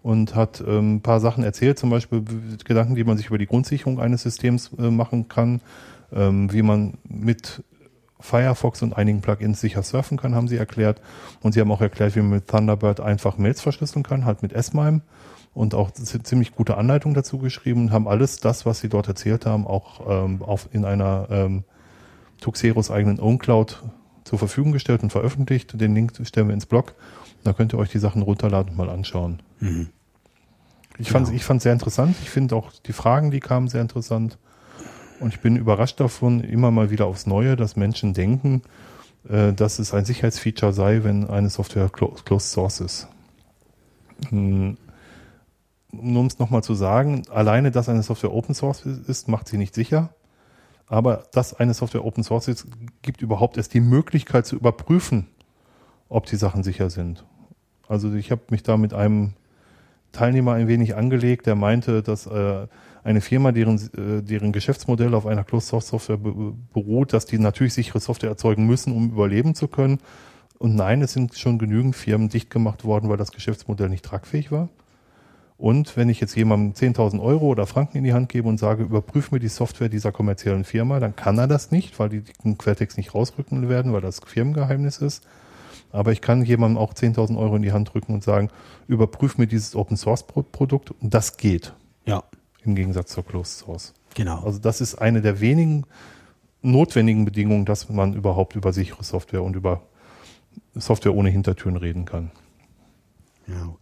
[0.02, 2.24] und hat ähm, ein paar Sachen erzählt, zum Beispiel
[2.66, 5.62] Gedanken, die man sich über die Grundsicherung eines Systems äh, machen kann,
[6.12, 7.64] ähm, wie man mit
[8.20, 11.02] Firefox und einigen Plugins sicher surfen kann, haben sie erklärt.
[11.42, 14.52] Und sie haben auch erklärt, wie man mit Thunderbird einfach Mails verschlüsseln kann, halt mit
[14.52, 15.02] S-MIME
[15.54, 19.46] und auch ziemlich gute Anleitung dazu geschrieben und haben alles das, was sie dort erzählt
[19.46, 21.64] haben, auch ähm, auf, in einer ähm,
[22.40, 23.84] Tuxeros eigenen OwnCloud
[24.24, 25.80] zur Verfügung gestellt und veröffentlicht.
[25.80, 26.96] Den Link stellen wir ins Blog.
[27.44, 29.42] Da könnt ihr euch die Sachen runterladen und mal anschauen.
[29.60, 29.90] Mhm.
[30.98, 32.16] Ich fand es ich fand's sehr interessant.
[32.22, 34.38] Ich finde auch die Fragen, die kamen, sehr interessant.
[35.20, 38.62] Und ich bin überrascht davon, immer mal wieder aufs Neue, dass Menschen denken,
[39.28, 43.08] äh, dass es ein Sicherheitsfeature sei, wenn eine Software closed source ist.
[44.30, 44.78] Hm,
[45.92, 49.74] um es nochmal zu sagen, alleine, dass eine Software Open Source ist, macht sie nicht
[49.74, 50.10] sicher.
[50.88, 52.68] Aber dass eine Software Open Source ist,
[53.02, 55.28] gibt überhaupt erst die Möglichkeit zu überprüfen,
[56.10, 57.24] ob die Sachen sicher sind.
[57.88, 59.34] Also ich habe mich da mit einem
[60.12, 62.68] Teilnehmer ein wenig angelegt, der meinte, dass äh,
[63.04, 67.74] eine Firma, deren, äh, deren Geschäftsmodell auf einer Closed Source Software beruht, dass die natürlich
[67.74, 70.00] sichere Software erzeugen müssen, um überleben zu können.
[70.58, 74.52] Und nein, es sind schon genügend Firmen dicht gemacht worden, weil das Geschäftsmodell nicht tragfähig
[74.52, 74.70] war.
[75.60, 78.84] Und wenn ich jetzt jemandem 10.000 Euro oder Franken in die Hand gebe und sage,
[78.84, 82.58] überprüf mir die Software dieser kommerziellen Firma, dann kann er das nicht, weil die den
[82.58, 85.28] Quelltext nicht rausrücken werden, weil das Firmengeheimnis ist.
[85.92, 88.50] Aber ich kann jemandem auch 10.000 Euro in die Hand drücken und sagen,
[88.88, 91.74] überprüf mir dieses Open Source Produkt und das geht.
[92.06, 92.24] Ja.
[92.64, 93.94] Im Gegensatz zur Closed Source.
[94.16, 94.42] Genau.
[94.46, 95.84] Also das ist eine der wenigen
[96.62, 99.82] notwendigen Bedingungen, dass man überhaupt über sichere Software und über
[100.74, 102.32] Software ohne Hintertüren reden kann.
[103.46, 103.78] Genau.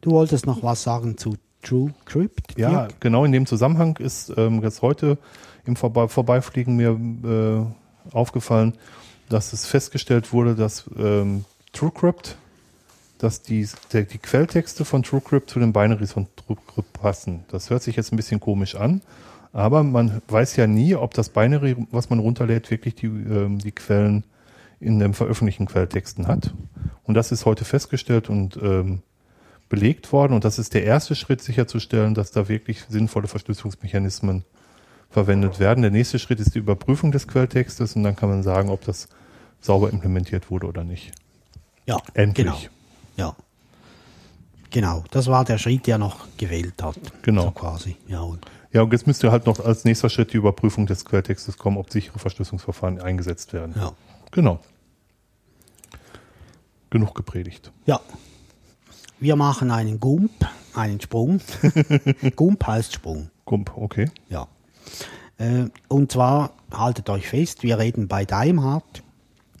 [0.00, 2.58] Du wolltest noch was sagen zu TrueCrypt?
[2.58, 5.18] Ja, genau in dem Zusammenhang ist ähm, jetzt heute
[5.66, 8.74] im Vorbe Vorbeifliegen mir äh, aufgefallen,
[9.28, 12.36] dass es festgestellt wurde, dass ähm, TrueCrypt,
[13.18, 17.44] dass die, der, die Quelltexte von TrueCrypt zu den Binaries von TrueCrypt passen.
[17.48, 19.02] Das hört sich jetzt ein bisschen komisch an,
[19.52, 23.72] aber man weiß ja nie, ob das Binary, was man runterlädt, wirklich die, ähm, die
[23.72, 24.24] Quellen
[24.80, 26.54] in den veröffentlichten Quelltexten hat.
[27.04, 29.02] Und das ist heute festgestellt und ähm,
[29.70, 34.44] belegt worden und das ist der erste Schritt, sicherzustellen, dass da wirklich sinnvolle Verschlüsselungsmechanismen
[35.08, 35.80] verwendet werden.
[35.80, 39.08] Der nächste Schritt ist die Überprüfung des Quelltextes und dann kann man sagen, ob das
[39.60, 41.12] sauber implementiert wurde oder nicht.
[41.86, 42.46] Ja, endlich.
[42.46, 42.58] Genau.
[43.16, 43.36] Ja.
[44.70, 46.98] Genau, das war der Schritt, der noch gewählt hat.
[47.22, 47.44] Genau.
[47.44, 47.96] So quasi.
[48.06, 51.58] Ja, und ja, und jetzt müsste halt noch als nächster Schritt die Überprüfung des Quelltextes
[51.58, 53.74] kommen, ob sichere Verschlüsselungsverfahren eingesetzt werden.
[53.76, 53.92] Ja.
[54.30, 54.60] Genau.
[56.88, 57.72] Genug gepredigt.
[57.86, 58.00] Ja,
[59.20, 60.32] wir machen einen Gump,
[60.74, 61.40] einen Sprung.
[62.36, 63.30] Gump heißt Sprung.
[63.44, 64.10] Gump, okay.
[64.28, 64.48] Ja.
[65.38, 69.02] Äh, und zwar, haltet euch fest, wir reden bei Daimhardt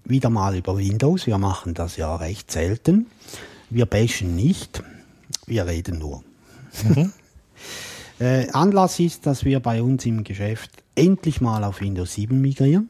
[0.04, 1.26] wieder mal über Windows.
[1.26, 3.06] Wir machen das ja recht selten.
[3.68, 4.82] Wir bashen nicht,
[5.46, 6.24] wir reden nur.
[6.82, 7.12] Mhm.
[8.20, 12.88] äh, Anlass ist, dass wir bei uns im Geschäft endlich mal auf Windows 7 migrieren.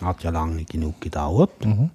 [0.00, 1.64] Hat ja lange genug gedauert.
[1.64, 1.90] Mhm.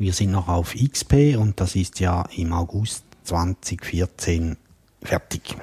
[0.00, 4.56] Wir sind noch auf XP und das ist ja im August 2014
[5.02, 5.54] fertig.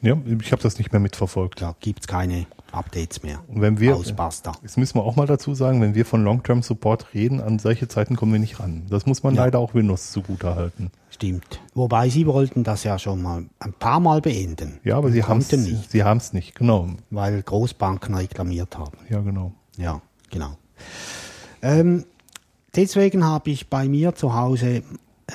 [0.00, 1.60] Ja, ich habe das nicht mehr mitverfolgt.
[1.60, 3.40] Da gibt es keine Updates mehr.
[3.48, 4.52] Und wenn wir, aus Basta.
[4.62, 7.88] Das müssen wir auch mal dazu sagen, wenn wir von Long-Term Support reden, an solche
[7.88, 8.86] Zeiten kommen wir nicht ran.
[8.88, 9.44] Das muss man ja.
[9.44, 10.90] leider auch Windows zugute halten.
[11.10, 11.60] Stimmt.
[11.74, 14.80] Wobei sie wollten das ja schon mal ein paar Mal beenden.
[14.82, 15.90] Ja, aber sie haben es nicht.
[15.90, 16.88] Sie haben es nicht, genau.
[17.10, 18.96] Weil Großbanken reklamiert haben.
[19.10, 19.52] Ja, genau.
[19.76, 20.56] Ja, genau.
[21.60, 22.06] Ähm,
[22.74, 24.82] Deswegen habe ich bei mir zu Hause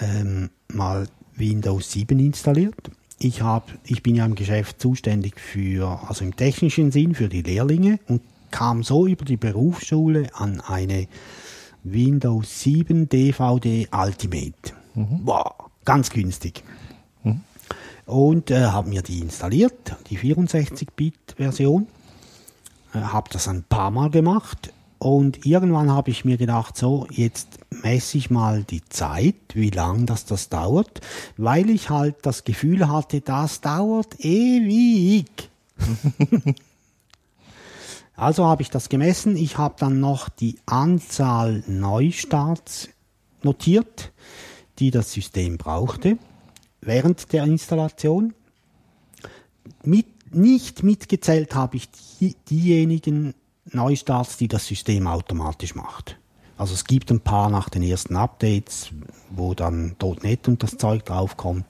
[0.01, 2.89] ähm, mal Windows 7 installiert.
[3.19, 7.43] Ich, hab, ich bin ja im Geschäft zuständig für, also im technischen Sinn für die
[7.43, 11.07] Lehrlinge und kam so über die Berufsschule an eine
[11.83, 14.73] Windows 7 DVD Ultimate.
[14.95, 15.21] Mhm.
[15.23, 15.53] Wow,
[15.85, 16.63] ganz günstig.
[17.23, 17.41] Mhm.
[18.07, 21.87] Und äh, habe mir die installiert, die 64-Bit-Version.
[22.93, 27.59] Äh, habe das ein paar Mal gemacht und irgendwann habe ich mir gedacht, so, jetzt
[27.83, 31.01] messe ich mal die Zeit, wie lang das das dauert,
[31.37, 35.49] weil ich halt das Gefühl hatte, das dauert ewig.
[38.15, 39.35] also habe ich das gemessen.
[39.37, 42.89] Ich habe dann noch die Anzahl Neustarts
[43.43, 44.11] notiert,
[44.79, 46.17] die das System brauchte
[46.81, 48.33] während der Installation.
[49.83, 53.35] Mit, nicht mitgezählt habe ich die, diejenigen
[53.71, 56.17] Neustarts, die das System automatisch macht.
[56.57, 58.89] Also es gibt ein paar nach den ersten Updates,
[59.29, 61.65] wo dann .NET und das Zeug draufkommt.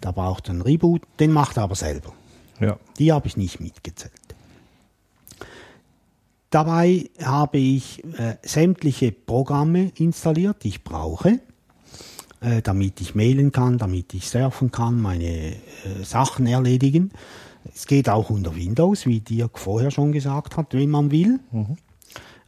[0.00, 2.12] Da braucht einen Reboot, den macht er aber selber.
[2.60, 2.78] Ja.
[2.98, 4.12] Die habe ich nicht mitgezählt.
[6.48, 11.40] Dabei habe ich äh, sämtliche Programme installiert, die ich brauche,
[12.40, 15.56] äh, damit ich mailen kann, damit ich surfen kann, meine äh,
[16.04, 17.10] Sachen erledigen.
[17.72, 21.40] Es geht auch unter Windows, wie Dirk vorher schon gesagt hat, wenn man will.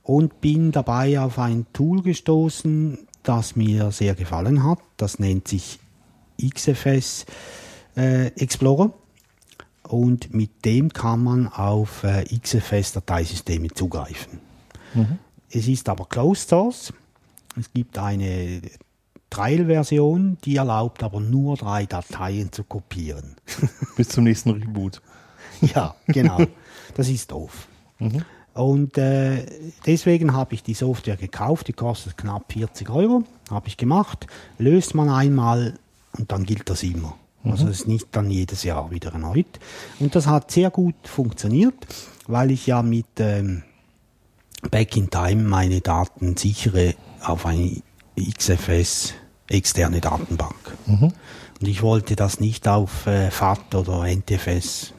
[0.02, 4.78] Und bin dabei auf ein Tool gestoßen, das mir sehr gefallen hat.
[4.96, 5.80] Das nennt sich
[6.40, 7.26] XFS
[7.96, 8.92] äh, Explorer
[9.88, 14.40] und mit dem kann man auf äh, XFS-Dateisysteme zugreifen.
[15.50, 16.92] Es ist aber Closed Source.
[17.58, 18.62] Es gibt eine
[19.30, 23.36] Trial-Version, die erlaubt aber nur drei Dateien zu kopieren.
[23.96, 25.02] Bis zum nächsten Reboot.
[25.60, 26.40] ja, genau.
[26.94, 27.68] Das ist doof.
[28.54, 29.44] Und äh,
[29.84, 34.26] deswegen habe ich die Software gekauft, die kostet knapp 40 Euro, habe ich gemacht,
[34.58, 35.74] löst man einmal
[36.16, 37.16] und dann gilt das immer.
[37.44, 39.60] Also es ist nicht dann jedes Jahr wieder erneut.
[40.00, 41.74] Und das hat sehr gut funktioniert,
[42.26, 43.62] weil ich ja mit ähm,
[44.70, 47.82] Back in Time meine Daten sichere auf eine
[48.18, 49.14] XFS
[49.48, 50.76] externe Datenbank.
[51.60, 54.92] Und ich wollte das nicht auf äh, FAT oder NTFS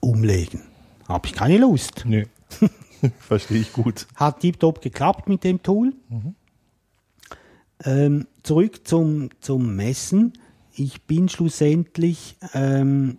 [0.00, 0.62] umlegen.
[1.08, 2.04] Habe ich keine Lust.
[2.06, 2.26] Nee.
[3.18, 4.06] Verstehe ich gut.
[4.16, 5.92] Hat tiptop geklappt mit dem Tool.
[7.84, 10.32] Ähm, zurück zum, zum Messen.
[10.72, 13.18] Ich bin schlussendlich ähm,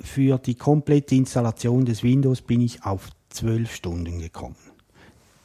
[0.00, 4.56] für die komplette Installation des Windows bin ich auf zwölf Stunden gekommen.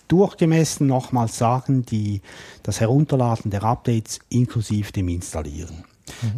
[0.07, 2.21] Durchgemessen nochmals sagen, die,
[2.63, 5.83] das Herunterladen der Updates inklusive dem Installieren.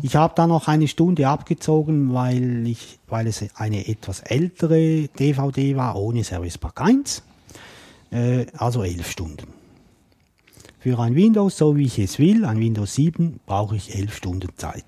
[0.01, 5.75] Ich habe da noch eine Stunde abgezogen, weil, ich, weil es eine etwas ältere DVD
[5.75, 7.21] war, ohne Service Pack 1.
[8.11, 9.47] Äh, also elf Stunden.
[10.79, 14.49] Für ein Windows, so wie ich es will, ein Windows 7, brauche ich elf Stunden
[14.57, 14.85] Zeit.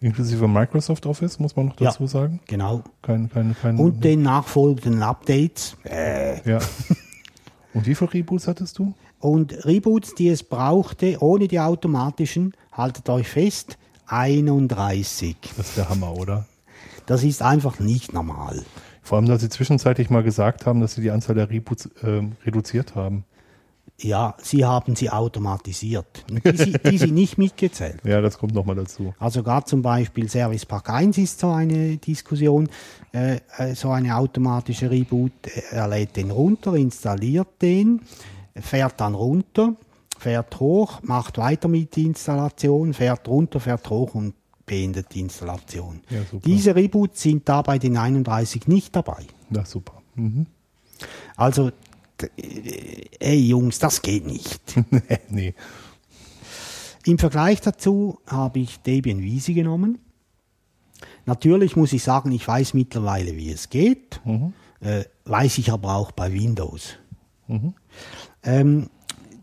[0.00, 2.08] Inklusive Microsoft Office, muss man noch dazu Ja.
[2.08, 2.40] sagen.
[2.46, 2.82] Genau.
[3.02, 5.76] Kein, kein, kein, Und den nachfolgenden Updates.
[5.84, 6.58] Äh, ja.
[7.74, 8.94] Und wie viele Reboots hattest du?
[9.18, 15.36] Und Reboots, die es brauchte, ohne die automatischen, haltet euch fest, 31.
[15.56, 16.46] Das ist der Hammer, oder?
[17.06, 18.64] Das ist einfach nicht normal.
[19.02, 22.32] Vor allem, dass sie zwischenzeitlich mal gesagt haben, dass sie die Anzahl der Reboots ähm,
[22.46, 23.24] reduziert haben.
[24.00, 26.24] Ja, sie haben sie automatisiert.
[26.28, 28.00] Die, die sind nicht mitgezählt.
[28.04, 29.14] Ja, das kommt nochmal dazu.
[29.20, 32.68] Also gerade zum Beispiel Service Pack 1 ist so eine Diskussion,
[33.12, 35.32] äh, äh, so eine automatische Reboot.
[35.46, 38.00] Äh, Er lädt den runter, installiert den,
[38.56, 39.76] fährt dann runter,
[40.18, 44.34] fährt hoch, macht weiter mit der Installation, fährt runter, fährt hoch und
[44.66, 46.00] beendet die Installation.
[46.10, 46.20] Ja.
[46.44, 49.24] Diese Reboots sind da bei den 31 nicht dabei.
[49.50, 50.02] Ja, super.
[50.16, 50.46] Mhm.
[51.36, 51.70] Also,
[52.36, 54.60] ey Jungs, das geht nicht.
[55.28, 55.54] nee.
[57.04, 59.98] Im Vergleich dazu habe ich Debian Wiese genommen.
[61.26, 64.20] Natürlich muss ich sagen, ich weiß mittlerweile, wie es geht.
[64.80, 66.96] Äh, weiß ich aber auch bei Windows.
[68.42, 68.90] Ähm,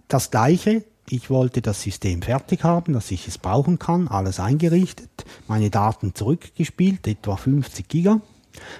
[0.07, 5.25] das gleiche, ich wollte das System fertig haben, dass ich es brauchen kann, alles eingerichtet,
[5.47, 8.21] meine Daten zurückgespielt, etwa 50 Giga.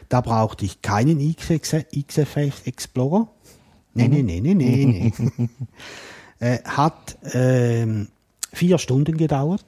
[0.10, 3.30] Da brauchte ich keinen XFS Explorer.
[3.94, 4.86] Nee, nee, nee, nee, nee,
[5.38, 5.50] nee.
[6.40, 8.08] äh, hat ähm,
[8.54, 9.66] vier Stunden gedauert.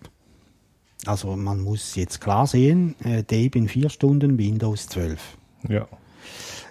[1.05, 5.19] Also man muss jetzt klar sehen, äh, Debian vier Stunden, Windows 12.
[5.67, 5.88] Ja.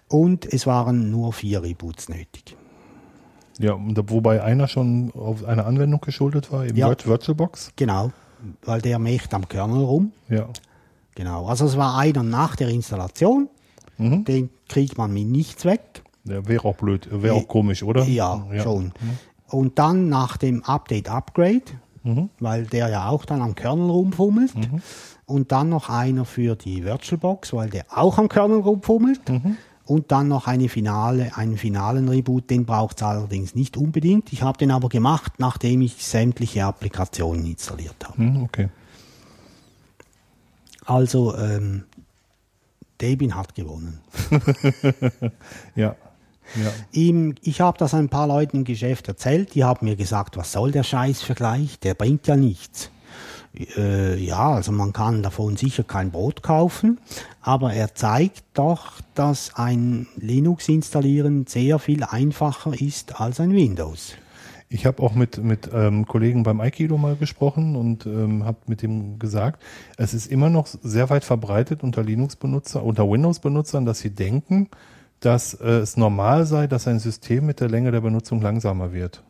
[0.09, 2.57] Und es waren nur vier Reboots nötig.
[3.59, 6.89] Ja, wobei einer schon auf eine Anwendung geschuldet war, im Ja.
[6.89, 7.73] Virt- VirtualBox.
[7.77, 8.11] Genau,
[8.65, 10.13] weil der mächt am Kernel rum.
[10.31, 10.49] Ja.
[11.15, 13.49] Genau, also es war einer nach der Installation.
[13.99, 16.02] Den kriegt man mit nichts weg.
[16.25, 18.05] Der wäre auch blöd, wäre auch komisch, oder?
[18.05, 18.93] Ja, schon.
[19.49, 21.63] Und dann nach dem Update-Upgrade,
[22.41, 24.53] weil der ja auch dann am Kernel rumfummelt.
[25.27, 29.21] Und dann noch einer für die VirtualBox, weil der auch am Kernel rumfummelt.
[29.85, 34.33] Und dann noch eine finale, einen finalen Reboot, den braucht es allerdings nicht unbedingt.
[34.33, 38.19] Ich habe den aber gemacht, nachdem ich sämtliche Applikationen installiert habe.
[38.19, 38.69] Hm, okay.
[40.85, 41.85] Also ähm,
[43.01, 44.01] Debian hat gewonnen.
[45.75, 45.97] Ja.
[46.57, 46.71] Ja.
[46.93, 50.53] Ihm, ich habe das ein paar Leuten im Geschäft erzählt, die haben mir gesagt, was
[50.53, 52.91] soll der Scheißvergleich, der bringt ja nichts.
[53.77, 56.99] Äh, ja, also man kann davon sicher kein Brot kaufen,
[57.43, 64.15] aber er zeigt doch, dass ein Linux installieren sehr viel einfacher ist als ein Windows.
[64.71, 68.81] Ich habe auch mit, mit ähm, Kollegen beim Aikido mal gesprochen und ähm, habe mit
[68.81, 69.63] dem gesagt,
[69.99, 74.71] es ist immer noch sehr weit verbreitet unter Linux-Benutzer, unter Windows-Benutzern, dass sie denken,
[75.23, 79.23] dass äh, es normal sei, dass ein System mit der Länge der Benutzung langsamer wird.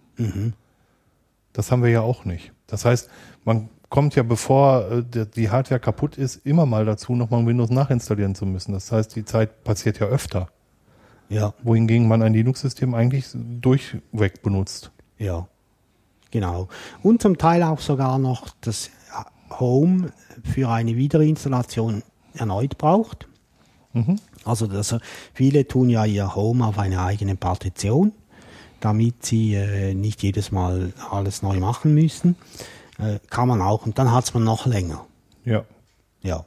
[1.53, 2.53] Das haben wir ja auch nicht.
[2.67, 3.11] Das heißt,
[3.45, 7.71] man kommt ja, bevor äh, die Hardware kaputt ist, immer mal dazu, nochmal ein Windows
[7.71, 8.73] nachinstallieren zu müssen.
[8.73, 10.49] Das heißt, die Zeit passiert ja öfter.
[11.29, 14.91] Ja, Wohingegen man ein Linux-System eigentlich durchweg benutzt.
[15.19, 15.47] ja.
[16.31, 16.69] Genau.
[17.03, 18.89] Und zum Teil auch sogar noch das
[19.61, 22.03] Home für eine Wiederinstallation
[22.33, 23.29] erneut braucht.
[24.45, 24.95] Also das,
[25.35, 28.13] viele tun ja ihr Home auf eine eigene Partition,
[28.81, 32.37] damit sie äh, nicht jedes Mal alles neu machen müssen.
[32.99, 33.87] Äh, kann man auch.
[33.87, 35.05] Und dann hat es man noch länger.
[35.45, 35.65] Ja.
[36.23, 36.45] Ja.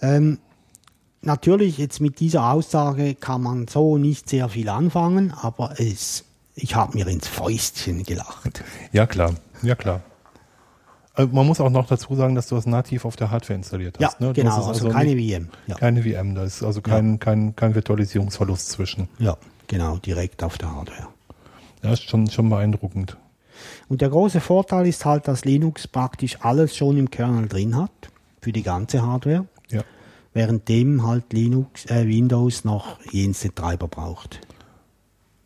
[0.00, 0.38] Ähm,
[1.22, 6.74] natürlich, jetzt mit dieser Aussage kann man so nicht sehr viel anfangen, aber es, ich
[6.74, 8.62] habe mir ins Fäustchen gelacht.
[8.92, 9.34] Ja, klar.
[9.62, 10.02] Ja, klar.
[11.16, 13.96] Äh, Man muss auch noch dazu sagen, dass du das nativ auf der Hardware installiert
[14.00, 14.20] Ja, hast.
[14.20, 14.28] ne?
[14.28, 15.48] Du genau, es also, keine nicht- VM.
[15.66, 15.74] Ja.
[15.76, 19.08] Keine VM, da ist also kein, kein, kein Virtualisierungsverlust zwischen.
[19.18, 21.08] ja, genau, direkt auf der Hardware.
[21.82, 23.16] Das ist schon, schon beeindruckend.
[23.88, 27.90] Und der große Vorteil ist halt, dass Linux praktisch alles schon im Kernel drin hat,
[28.42, 29.82] für die ganze Hardware, Ja.
[30.34, 34.40] währenddem halt Linux, äh, Windows noch jenste Treiber braucht.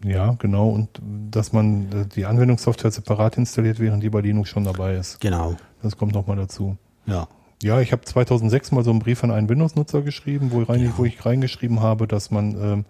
[0.04, 0.70] Ja, genau.
[0.70, 0.88] Und
[1.30, 5.20] dass man äh, die Anwendungssoftware separat installiert, während die bei Linux schon dabei ist.
[5.20, 6.76] Genau, Das kommt nochmal dazu.
[7.06, 7.26] ja.
[7.62, 10.92] Ja, ich habe 2006 mal so einen Brief an einen Windows-Nutzer geschrieben, wo, rein, Ja.
[10.96, 12.84] wo ich reingeschrieben habe, dass man ähm,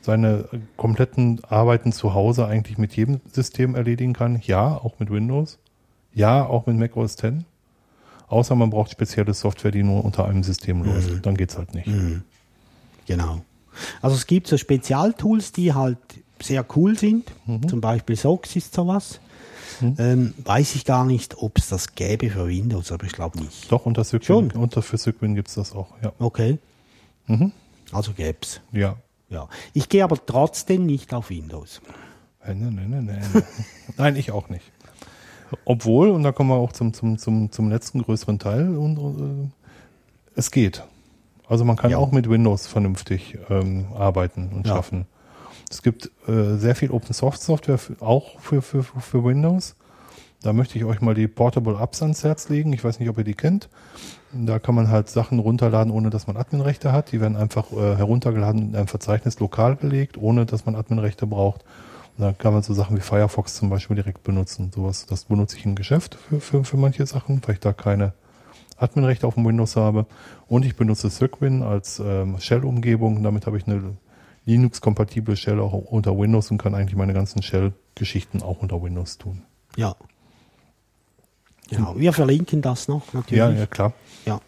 [0.00, 4.40] seine äh, kompletten Arbeiten zu Hause eigentlich mit jedem System erledigen kann.
[4.42, 5.60] Ja, auch mit Windows.
[6.14, 7.44] Ja, auch mit Mac OS X.
[8.26, 11.24] Außer man braucht spezielle Software, die nur unter einem System läuft.
[11.24, 11.88] Dann geht's halt nicht.
[13.06, 13.42] Genau.
[14.02, 15.98] Also es gibt so Spezialtools, die halt
[16.42, 17.30] sehr cool sind.
[17.46, 17.68] Mhm.
[17.68, 19.20] Zum Beispiel Sox ist sowas.
[19.80, 23.70] Ähm, weiß ich gar nicht, ob es das gäbe für Windows, aber ich glaube nicht.
[23.70, 24.50] Doch, unter Schon.
[24.50, 25.88] unter für Cygwin gibt's das auch.
[26.02, 26.12] Ja.
[26.18, 26.58] Okay.
[27.26, 27.52] Mhm.
[27.92, 28.60] Also gäb's.
[28.72, 28.96] Ja.
[29.28, 29.48] Ja.
[29.74, 31.80] Ich gehe aber trotzdem nicht auf Windows.
[32.44, 33.20] Äh, ne, ne, ne, ne.
[33.96, 34.64] Nein, ich auch nicht.
[35.64, 39.44] Obwohl, und da kommen wir auch zum, zum, zum, zum letzten größeren Teil, und, und,
[39.46, 39.48] äh,
[40.34, 40.82] es geht.
[41.48, 41.98] Also man kann Ja.
[41.98, 44.74] auch mit Windows vernünftig ähm, arbeiten und Ja.
[44.74, 45.06] schaffen.
[45.70, 49.76] Es gibt äh, sehr viel Open Source Software für, auch für, für, für Windows.
[50.42, 52.72] Da möchte ich euch mal die Portable Apps ans Herz legen.
[52.72, 53.68] Ich weiß nicht, ob ihr die kennt.
[54.32, 57.10] Da kann man halt Sachen runterladen, ohne dass man Adminrechte hat.
[57.10, 61.64] Die werden einfach äh, heruntergeladen in einem Verzeichnis lokal gelegt, ohne dass man Adminrechte braucht.
[62.16, 64.70] Und da kann man so Sachen wie Firefox zum Beispiel direkt benutzen.
[64.72, 68.12] Sowas, das benutze ich im Geschäft für, für, für manche Sachen, weil ich da keine
[68.76, 70.06] Adminrechte auf dem Windows habe.
[70.46, 73.24] Und ich benutze Cygwin als ähm, Shell-Umgebung.
[73.24, 73.96] Damit habe ich eine
[74.48, 79.42] Linux-kompatible Shell auch unter Windows und kann eigentlich meine ganzen Shell-Geschichten auch unter Windows tun.
[79.76, 79.94] Ja.
[81.68, 81.94] Genau.
[81.98, 83.38] Wir verlinken das noch natürlich.
[83.38, 83.92] Ja, ja, klar.
[84.24, 84.40] Ja.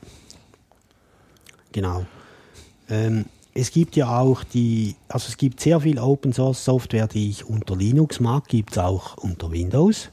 [1.73, 2.07] Genau.
[2.89, 7.29] Ähm, es gibt ja auch die, also es gibt sehr viel Open Source Software, die
[7.29, 10.09] ich unter Linux mag, gibt es auch unter Windows.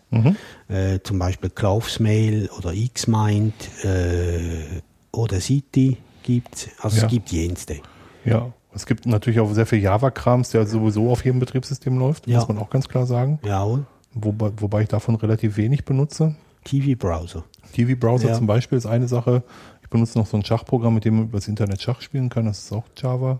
[0.67, 3.53] Äh, zum Beispiel Clothesmail oder Xmind
[3.85, 4.81] äh,
[5.13, 7.03] oder City gibt Also Ja.
[7.03, 7.77] es gibt jenste.
[8.25, 12.39] Ja, es gibt natürlich auch sehr viel Java-Krams, der sowieso auf jedem Betriebssystem läuft, Ja.
[12.39, 13.39] muss man auch ganz klar sagen.
[13.43, 13.85] Jawohl.
[14.13, 16.35] Wobei, wobei ich davon relativ wenig benutze.
[16.63, 17.43] TV-Browser.
[17.73, 18.33] TV-Browser Ja.
[18.35, 19.43] zum Beispiel ist eine Sache.
[19.83, 22.45] Ich benutze noch so ein Schachprogramm, mit dem man übers Internet Schach spielen kann.
[22.45, 23.39] Das ist auch Java.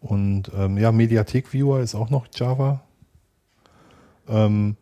[0.00, 2.80] Und ähm, ja, Mediathek-Viewer ist auch noch Java.
[4.28, 4.76] Ähm,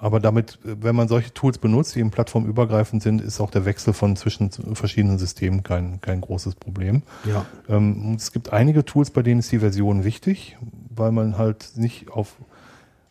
[0.00, 3.92] aber damit, wenn man solche Tools benutzt, die eben plattformübergreifend sind, ist auch der Wechsel
[3.92, 7.02] von zwischen verschiedenen Systemen kein, kein großes Problem.
[7.24, 7.44] Ja.
[7.68, 10.56] Ähm, es gibt einige Tools, bei denen ist die Version wichtig,
[10.88, 12.36] weil man halt nicht auf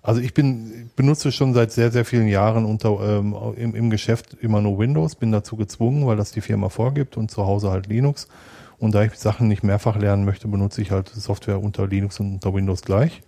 [0.01, 4.33] also ich bin benutze schon seit sehr, sehr vielen Jahren unter, ähm, im, im Geschäft
[4.39, 7.87] immer nur Windows, bin dazu gezwungen, weil das die Firma vorgibt und zu Hause halt
[7.87, 8.29] Linux.
[8.77, 12.35] Und da ich Sachen nicht mehrfach lernen möchte, benutze ich halt Software unter Linux und
[12.35, 13.21] unter Windows gleich.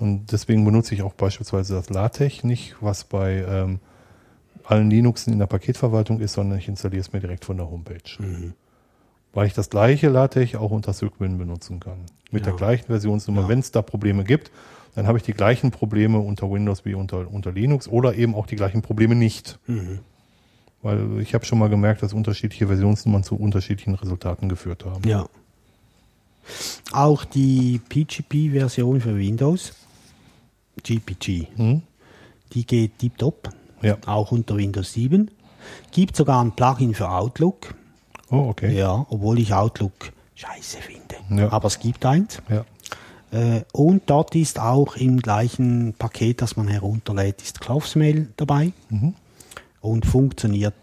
[0.00, 3.80] Und deswegen benutze ich auch beispielsweise das LaTeX nicht, was bei ähm,
[4.64, 8.52] allen Linuxen in der Paketverwaltung ist, sondern ich installiere es mir direkt von der Homepage.
[9.32, 11.98] Weil ich das gleiche LaTeX auch unter Cygwin benutzen kann.
[12.30, 12.58] Mit der Ja.
[12.58, 13.42] gleichen Versionsnummer.
[13.42, 13.48] Ja.
[13.48, 14.50] Wenn es da Probleme gibt,
[14.94, 18.46] dann habe ich die gleichen Probleme unter Windows wie unter, unter Linux oder eben auch
[18.46, 19.58] die gleichen Probleme nicht.
[19.66, 20.00] Mhm.
[20.82, 25.06] Weil ich habe schon mal gemerkt, dass unterschiedliche Versionsnummern zu unterschiedlichen Resultaten geführt haben.
[25.08, 25.26] Ja.
[26.92, 29.72] Auch die PGP-Version für Windows,
[30.82, 31.82] GPG, Hm?
[32.52, 33.50] die geht tiptop,
[33.82, 33.96] Ja.
[34.06, 35.30] auch unter Windows 7.
[35.92, 37.74] Gibt sogar ein Plugin für Outlook,
[38.30, 38.76] Oh, okay.
[38.76, 41.40] ja, obwohl ich Outlook scheiße finde.
[41.42, 41.52] Ja.
[41.52, 42.40] Aber es gibt eins.
[42.48, 42.64] Ja.
[43.30, 49.14] Äh, und dort ist auch im gleichen Paket, das man herunterlädt, ist Clothesmail dabei Mhm.
[49.82, 50.74] und funktioniert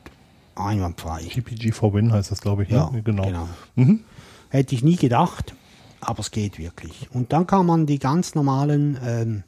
[0.55, 1.23] einwandfrei.
[1.23, 2.69] GPG for Win heißt das, glaube ich.
[2.69, 3.01] Ja, ne?
[3.01, 3.23] genau.
[3.25, 3.49] genau.
[3.75, 4.01] Mhm.
[4.49, 5.53] Hätte ich nie gedacht.
[6.01, 7.09] aber es geht wirklich.
[7.13, 9.43] Und dann kann man die ganz normalen ähm,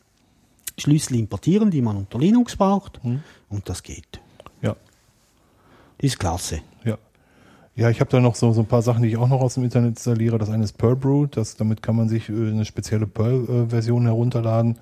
[0.78, 3.02] Schlüssel importieren, die man unter Linux braucht.
[3.50, 4.22] Und das geht.
[4.62, 4.76] Ja,
[5.98, 6.62] ist klasse.
[6.84, 6.98] ja.
[7.76, 9.54] Ja, ich habe da noch so, so ein paar Sachen, die ich auch noch aus
[9.54, 10.40] dem Internet installiere.
[10.40, 14.80] Das eine ist Perl Brew, das, damit kann man sich äh, eine spezielle Perl-Version herunterladen.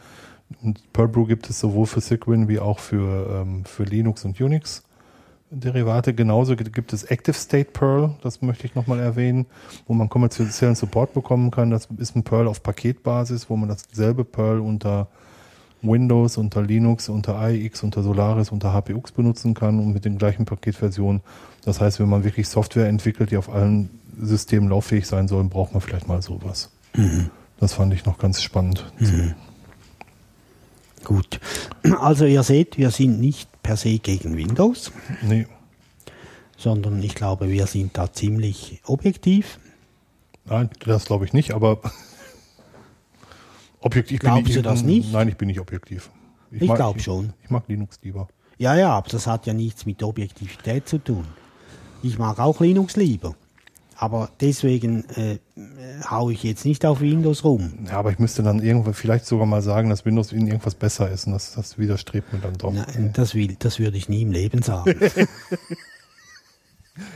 [0.61, 4.39] Und Perl Brew gibt es sowohl für Cygwin wie auch für, ähm, für Linux und
[4.39, 4.83] Unix.
[5.51, 6.13] Derivate.
[6.13, 9.45] Genauso gibt gibt es Active State Perl, das möchte ich nochmal erwähnen,
[9.87, 11.71] wo man kommerziellen Support bekommen kann.
[11.71, 15.07] Das ist ein Perl auf Paketbasis, wo man dasselbe Perl unter
[15.87, 20.45] Windows, unter Linux, unter AIX, unter Solaris, unter HPX benutzen kann und mit den gleichen
[20.45, 21.21] Paketversionen.
[21.63, 25.73] Das heißt, wenn man wirklich Software entwickelt, die auf allen Systemen lauffähig sein sollen, braucht
[25.73, 26.69] man vielleicht mal sowas.
[27.59, 28.85] Das fand ich noch ganz spannend.
[31.03, 31.39] Gut.
[31.99, 35.45] Also ihr seht, wir sind nicht per se gegen Windows, Nee,
[36.57, 39.59] sondern ich glaube, wir sind da ziemlich objektiv.
[40.45, 41.79] nein, das glaube ich nicht, aber
[43.85, 45.13] objektiv Glaubst bin ich, du das nicht?
[45.13, 46.09] Nein, ich bin nicht objektiv.
[46.51, 47.33] Ich mag- glaub schon.
[47.43, 48.27] Ich mag Linux lieber.
[48.57, 51.25] Ja, ja, aber das hat ja nichts mit Objektivität zu tun.
[52.01, 53.35] Ich mag auch Linux lieber.
[53.97, 55.39] Aber deswegen äh,
[56.09, 57.85] haue ich jetzt nicht auf Windows rum.
[57.87, 61.09] Ja, aber ich müsste dann irgendwann vielleicht sogar mal sagen, dass Windows in irgendwas besser
[61.09, 62.73] ist und das, das widerstrebt mir dann doch.
[62.73, 64.99] Na, das, will, das würde ich nie im Leben sagen.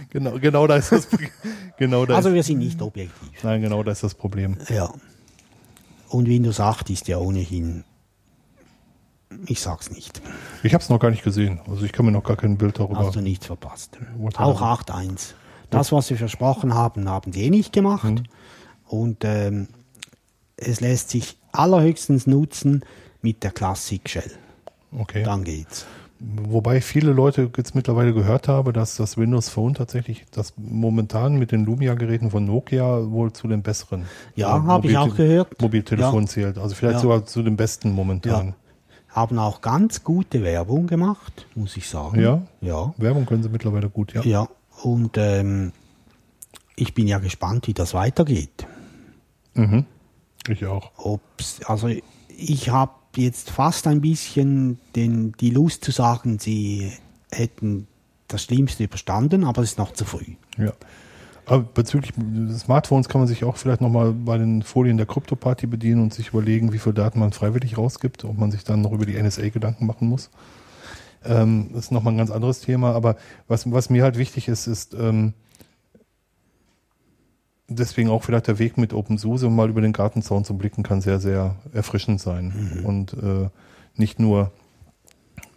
[0.10, 1.08] Genau, genau da ist das
[1.78, 3.30] genau da Also wir sind nicht objektiv.
[3.44, 4.58] Nein, genau da ist das Problem.
[4.68, 4.94] Ja.
[6.10, 7.84] Und Windows 8 ist ja ohnehin.
[9.46, 10.22] Ich sag's nicht.
[10.64, 11.62] Ich habe es noch gar nicht gesehen.
[11.70, 13.00] Also ich kann mir noch gar kein Bild darüber.
[13.00, 13.98] Hast du nichts verpasst.
[14.36, 14.90] Auch happened?
[14.90, 15.34] 8.1.
[15.70, 18.04] Das, was sie versprochen haben, haben sie eh nicht gemacht.
[18.06, 18.24] Mhm.
[18.88, 19.68] Und ähm,
[20.58, 22.84] es lässt sich allerhöchstens nutzen
[23.22, 24.32] mit der Classic Shell.
[24.98, 25.24] okay.
[25.24, 25.86] Dann geht's.
[26.22, 31.54] Wobei viele Leute jetzt mittlerweile gehört habe, dass das Windows Phone tatsächlich das momentan mit
[31.54, 34.04] den Lumia-Geräten von Nokia wohl zu den besseren.
[34.36, 35.62] Ja, äh, habe ich auch gehört.
[35.62, 36.28] Mobiltelefon Ja.
[36.30, 36.58] zählt.
[36.58, 37.00] Also vielleicht Ja.
[37.02, 38.48] sogar zu den besten momentan.
[38.48, 38.54] Ja.
[39.16, 42.20] Haben auch ganz gute Werbung gemacht, muss ich sagen.
[42.20, 42.42] Ja?
[42.60, 42.94] Ja.
[42.98, 44.22] Werbung können sie mittlerweile gut, ja.
[44.24, 44.48] Ja.
[44.84, 45.72] Und ähm,
[46.76, 48.68] ich bin ja gespannt, wie das weitergeht.
[49.54, 49.86] Mhm.
[50.50, 50.92] Ich auch.
[50.98, 51.90] Ob's, also
[52.28, 56.92] ich habe jetzt fast ein bisschen den, die Lust zu sagen, sie
[57.32, 57.88] hätten
[58.28, 60.36] das Schlimmste überstanden, aber es ist noch zu früh.
[60.58, 60.74] Ja.
[61.46, 62.14] Aber bezüglich
[62.60, 66.28] Smartphones kann man sich auch vielleicht nochmal bei den Folien der Krypto-Party bedienen und sich
[66.30, 69.50] überlegen, wie viel Daten man freiwillig rausgibt, ob man sich dann noch über die NSA
[69.50, 70.30] Gedanken machen muss.
[71.26, 73.16] Ähm, das ist nochmal ein ganz anderes Thema, aber
[73.48, 75.34] was, was mir halt wichtig ist, ist ähm,
[77.70, 81.20] deswegen auch vielleicht der Weg mit OpenSUSE mal über den Gartenzaun zu blicken, kann sehr,
[81.20, 83.50] sehr erfrischend sein und äh,
[83.96, 84.52] nicht nur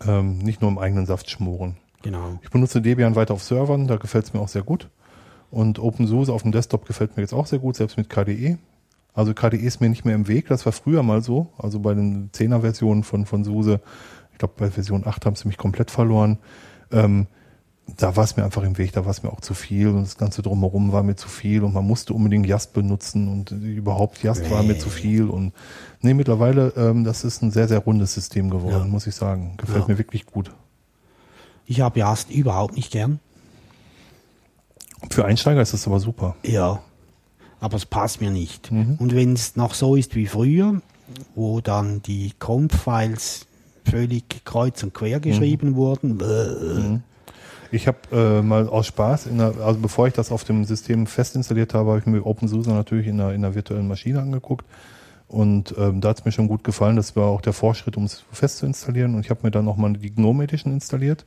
[0.07, 1.77] ähm, nicht nur im eigenen Saft schmoren.
[2.03, 2.39] Genau.
[2.43, 4.89] Ich benutze Debian weiter auf Servern, da gefällt es mir auch sehr gut.
[5.51, 8.59] Und OpenSUSE auf dem Desktop gefällt mir jetzt auch sehr gut, selbst mit KDE.
[9.15, 11.49] Also KDE ist mir nicht mehr im Weg, das war früher mal so.
[11.59, 13.81] Also bei den 10er-Versionen von, von SUSE,
[14.33, 16.39] ich glaube bei Version 8 haben sie mich komplett verloren.
[16.91, 17.27] Ähm,
[17.97, 20.03] da war es mir einfach im Weg, da war es mir auch zu viel und
[20.03, 24.23] das Ganze drumherum war mir zu viel und man musste unbedingt Yast benutzen und überhaupt
[24.23, 25.53] Yast war mir zu viel und
[26.01, 28.85] nee, mittlerweile, ähm, das ist ein sehr, sehr rundes System geworden, Ja.
[28.87, 29.55] muss ich sagen.
[29.57, 29.89] Gefällt Ja.
[29.95, 30.51] mir wirklich gut.
[31.67, 33.19] Ich habe Jast überhaupt nicht gern.
[35.11, 36.37] Für Einsteiger ist das aber super.
[36.45, 36.81] Ja.
[37.61, 38.71] Aber es passt mir nicht.
[38.73, 38.97] Mhm.
[38.99, 40.81] Und wenn es noch so ist wie früher,
[41.35, 43.47] wo dann die Conf-Files
[43.85, 46.99] völlig kreuz und quer geschrieben wurden, bäh.
[47.73, 51.07] Ich habe äh, mal aus Spaß, in der, also bevor ich das auf dem System
[51.07, 54.65] fest installiert habe, habe ich mir OpenSUSE natürlich in einer, in einer virtuellen Maschine angeguckt.
[55.27, 56.97] Und ähm, da hat es mir schon gut gefallen.
[56.97, 59.15] Das war auch der Vorschritt, um es fest zu installieren.
[59.15, 61.25] Und ich habe mir dann nochmal die GNOME Edition installiert.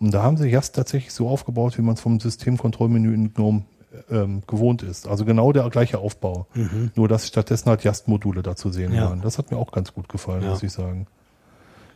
[0.00, 3.62] Und da haben sie Yast tatsächlich so aufgebaut, wie man es vom Systemkontrollmenü in GNOME
[4.10, 5.06] ähm, gewohnt ist.
[5.06, 6.48] Also genau der gleiche Aufbau.
[6.96, 9.04] Nur dass stattdessen halt Yast-Module da zu sehen Ja.
[9.08, 9.22] waren.
[9.22, 10.50] Das hat mir auch ganz gut gefallen, Ja.
[10.50, 11.06] muss ich sagen.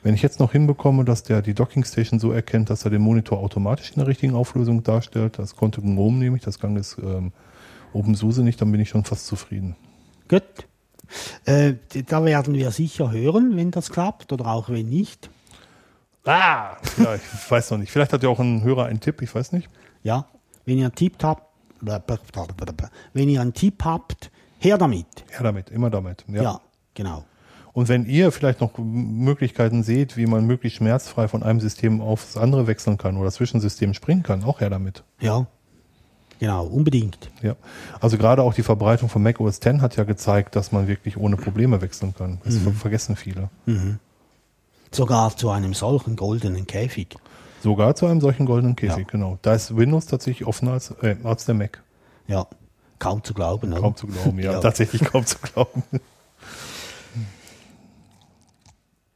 [0.02, 3.02] Wenn ich jetzt noch hinbekomme, dass der die Docking Station so erkennt, dass er den
[3.02, 7.32] Monitor automatisch in der richtigen Auflösung darstellt, das konnte GNOME nämlich, das kann es ähm,
[7.92, 9.76] OpenSUSE nicht, dann bin ich schon fast zufrieden.
[10.28, 10.42] Gut.
[11.44, 11.74] Äh,
[12.06, 15.28] da werden wir sicher hören, wenn das klappt oder auch wenn nicht.
[16.24, 16.76] Ah!
[16.98, 17.90] Ja, ich weiß noch nicht.
[17.90, 19.68] Vielleicht hat ja auch ein Hörer einen Tipp, ich weiß nicht.
[20.02, 20.26] Ja,
[20.64, 21.42] wenn ihr einen Tipp habt,
[21.80, 25.24] wenn ihr einen Tipp habt, her damit.
[25.32, 26.24] Ja, damit, immer damit.
[26.28, 26.42] Ja.
[26.42, 26.60] Ja,
[26.94, 27.24] genau.
[27.80, 32.36] Und wenn ihr vielleicht noch Möglichkeiten seht, wie man möglichst schmerzfrei von einem System aufs
[32.36, 35.02] andere wechseln kann oder zwischen Systemen springen kann, auch her damit.
[35.18, 35.46] Ja,
[36.38, 37.30] genau, unbedingt.
[37.40, 37.56] Ja,
[37.98, 41.16] also gerade auch die Verbreitung von Mac OS X hat ja gezeigt, dass man wirklich
[41.16, 42.38] ohne Probleme wechseln kann.
[42.44, 43.48] Das ver vergessen viele.
[44.90, 47.16] Sogar zu einem solchen goldenen Käfig.
[47.62, 49.10] Sogar zu einem solchen goldenen Käfig, Ja.
[49.10, 49.38] genau.
[49.40, 51.82] Da ist Windows tatsächlich offener als, äh, als der Mac.
[52.26, 52.46] Ja.
[52.98, 53.72] Kaum zu glauben.
[53.72, 53.80] oder?
[53.80, 54.52] Kaum zu glauben, ja.
[54.52, 54.60] Ja.
[54.60, 55.82] Tatsächlich kaum zu glauben.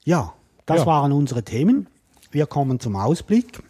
[0.04, 0.32] Ja,
[0.66, 0.86] das Ja.
[0.86, 1.86] waren unsere Themen.
[2.30, 3.62] Wir kommen zum Ausblick.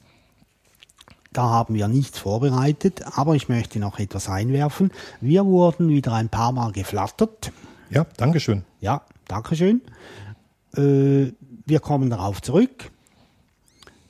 [1.32, 4.92] Da haben wir nichts vorbereitet, aber ich möchte noch etwas einwerfen.
[5.20, 7.50] Wir wurden wieder ein paar Mal geflattert.
[7.90, 8.64] Ja, Dankeschön.
[8.80, 9.80] Ja, Dankeschön.
[10.76, 11.32] Äh,
[11.66, 12.90] wir kommen darauf zurück.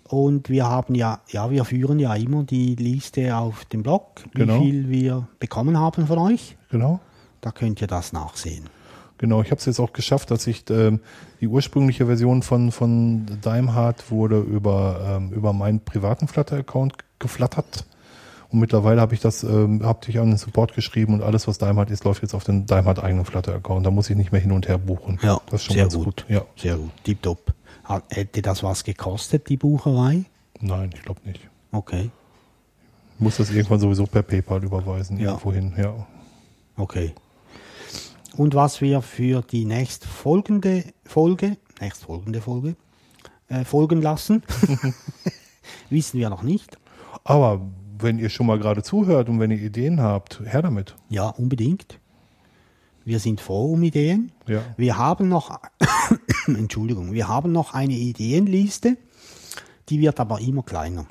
[0.07, 4.39] Und wir haben ja, ja, wir führen ja immer die Liste auf dem Blog, wie
[4.41, 4.61] Genau.
[4.61, 6.57] viel wir bekommen haben von euch.
[6.71, 7.01] Genau.
[7.41, 8.69] Da könnt ihr das nachsehen.
[9.25, 11.01] Genau, ich habe es jetzt auch geschafft, dass ich ähm,
[11.41, 17.87] die ursprüngliche Version von, von Daimhardt wurde über, ähm, über meinen privaten Flutter-Account geflattert.
[18.51, 21.57] Und mittlerweile habe ich das, ähm, habe ich an den Support geschrieben und alles, was
[21.57, 23.87] Daimhardt ist, läuft jetzt auf den Daimhardt eigenen Flutter-Account.
[23.87, 25.19] Da muss ich nicht mehr hin und her buchen.
[25.23, 26.05] das ist schon sehr ganz gut.
[26.05, 26.27] gut.
[26.29, 26.43] Ja.
[26.55, 27.55] Sehr gut, tipptopp.
[28.11, 30.25] Hätte das was gekostet, die Bucherei?
[30.61, 31.41] Nein, ich glaube nicht.
[31.73, 32.11] Okay,
[33.15, 35.29] Ich muss das irgendwann sowieso per PayPal überweisen, Ja.
[35.31, 35.73] irgendwo hin.
[35.79, 35.95] Ja.
[36.77, 37.15] okay.
[38.37, 42.77] Und was wir für die nächst folgende Folge, nächst folgende Folge,
[43.49, 44.43] äh, folgen lassen,
[45.91, 46.77] wissen wir noch nicht.
[47.23, 47.61] Aber
[47.99, 50.97] wenn ihr schon mal gerade zuhört und wenn ihr Ideen habt, her damit.
[51.09, 52.01] Ja, unbedingt.
[53.05, 54.33] Wir sind froh um Ideen.
[54.49, 54.63] Ja.
[54.77, 55.61] Wir haben noch,
[56.47, 58.97] Entschuldigung, wir haben noch eine Ideenliste,
[59.89, 61.07] die wird aber immer kleiner.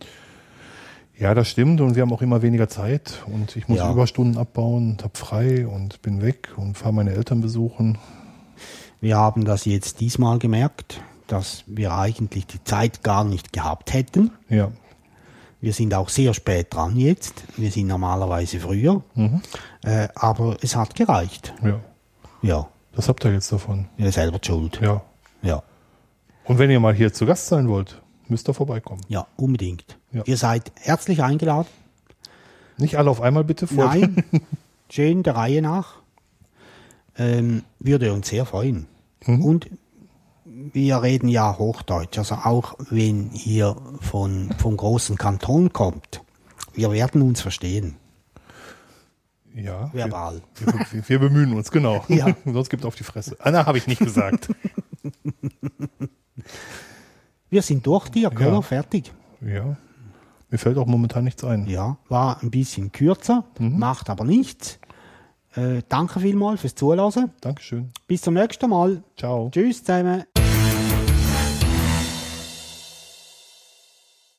[1.17, 3.91] Ja, das stimmt und wir haben auch immer weniger Zeit und ich muss Ja.
[3.91, 7.97] Überstunden abbauen und hab frei und bin weg und fahre meine Eltern besuchen.
[8.99, 14.31] Wir haben das jetzt diesmal gemerkt, dass wir eigentlich die Zeit gar nicht gehabt hätten.
[14.49, 14.71] Ja,
[15.61, 17.43] Wir sind auch sehr spät dran jetzt.
[17.57, 19.01] Wir sind normalerweise früher.
[19.83, 21.53] Äh, aber es hat gereicht.
[21.63, 21.79] ja.
[22.41, 23.85] Ja, Das habt ihr jetzt davon.
[23.97, 24.79] ihr selber schuld.
[24.81, 25.01] Ja.
[25.41, 25.63] Ja,
[26.43, 29.01] Und wenn ihr mal hier zu Gast sein wollt, müsst ihr vorbeikommen.
[29.07, 29.97] ja unbedingt.
[30.11, 30.23] Ja.
[30.25, 31.67] Ihr seid herzlich eingeladen.
[32.77, 33.85] Nicht alle auf einmal bitte vor.
[33.85, 34.23] Nein,
[34.89, 35.95] schön der Reihe nach.
[37.17, 38.87] Ähm, würde uns sehr freuen.
[39.25, 39.69] Und
[40.45, 46.21] wir reden ja Hochdeutsch, also auch wenn ihr von, vom großen Kanton kommt,
[46.73, 47.95] wir werden uns verstehen,
[49.53, 49.91] Ja.
[49.93, 50.41] Wir, verbal.
[50.91, 52.03] wir, wir bemühen uns, genau.
[52.07, 52.35] Ja.
[52.45, 53.37] Sonst gibt auf die Fresse.
[53.39, 54.49] Anna habe ich nicht gesagt.
[57.53, 58.47] Wir sind durch, Dirk, Ja.
[58.47, 58.63] oder?
[58.63, 59.13] Fertig.
[59.39, 59.77] ja.
[60.49, 61.67] Mir fällt auch momentan nichts ein.
[61.67, 64.79] Ja, war ein bisschen kürzer, macht aber nichts.
[65.55, 67.29] Äh, danke vielmals fürs Zuhören.
[67.41, 67.91] Dankeschön.
[68.07, 69.03] Bis zum nächsten Mal.
[69.17, 69.49] Ciao.
[69.51, 70.23] Tschüss zusammen.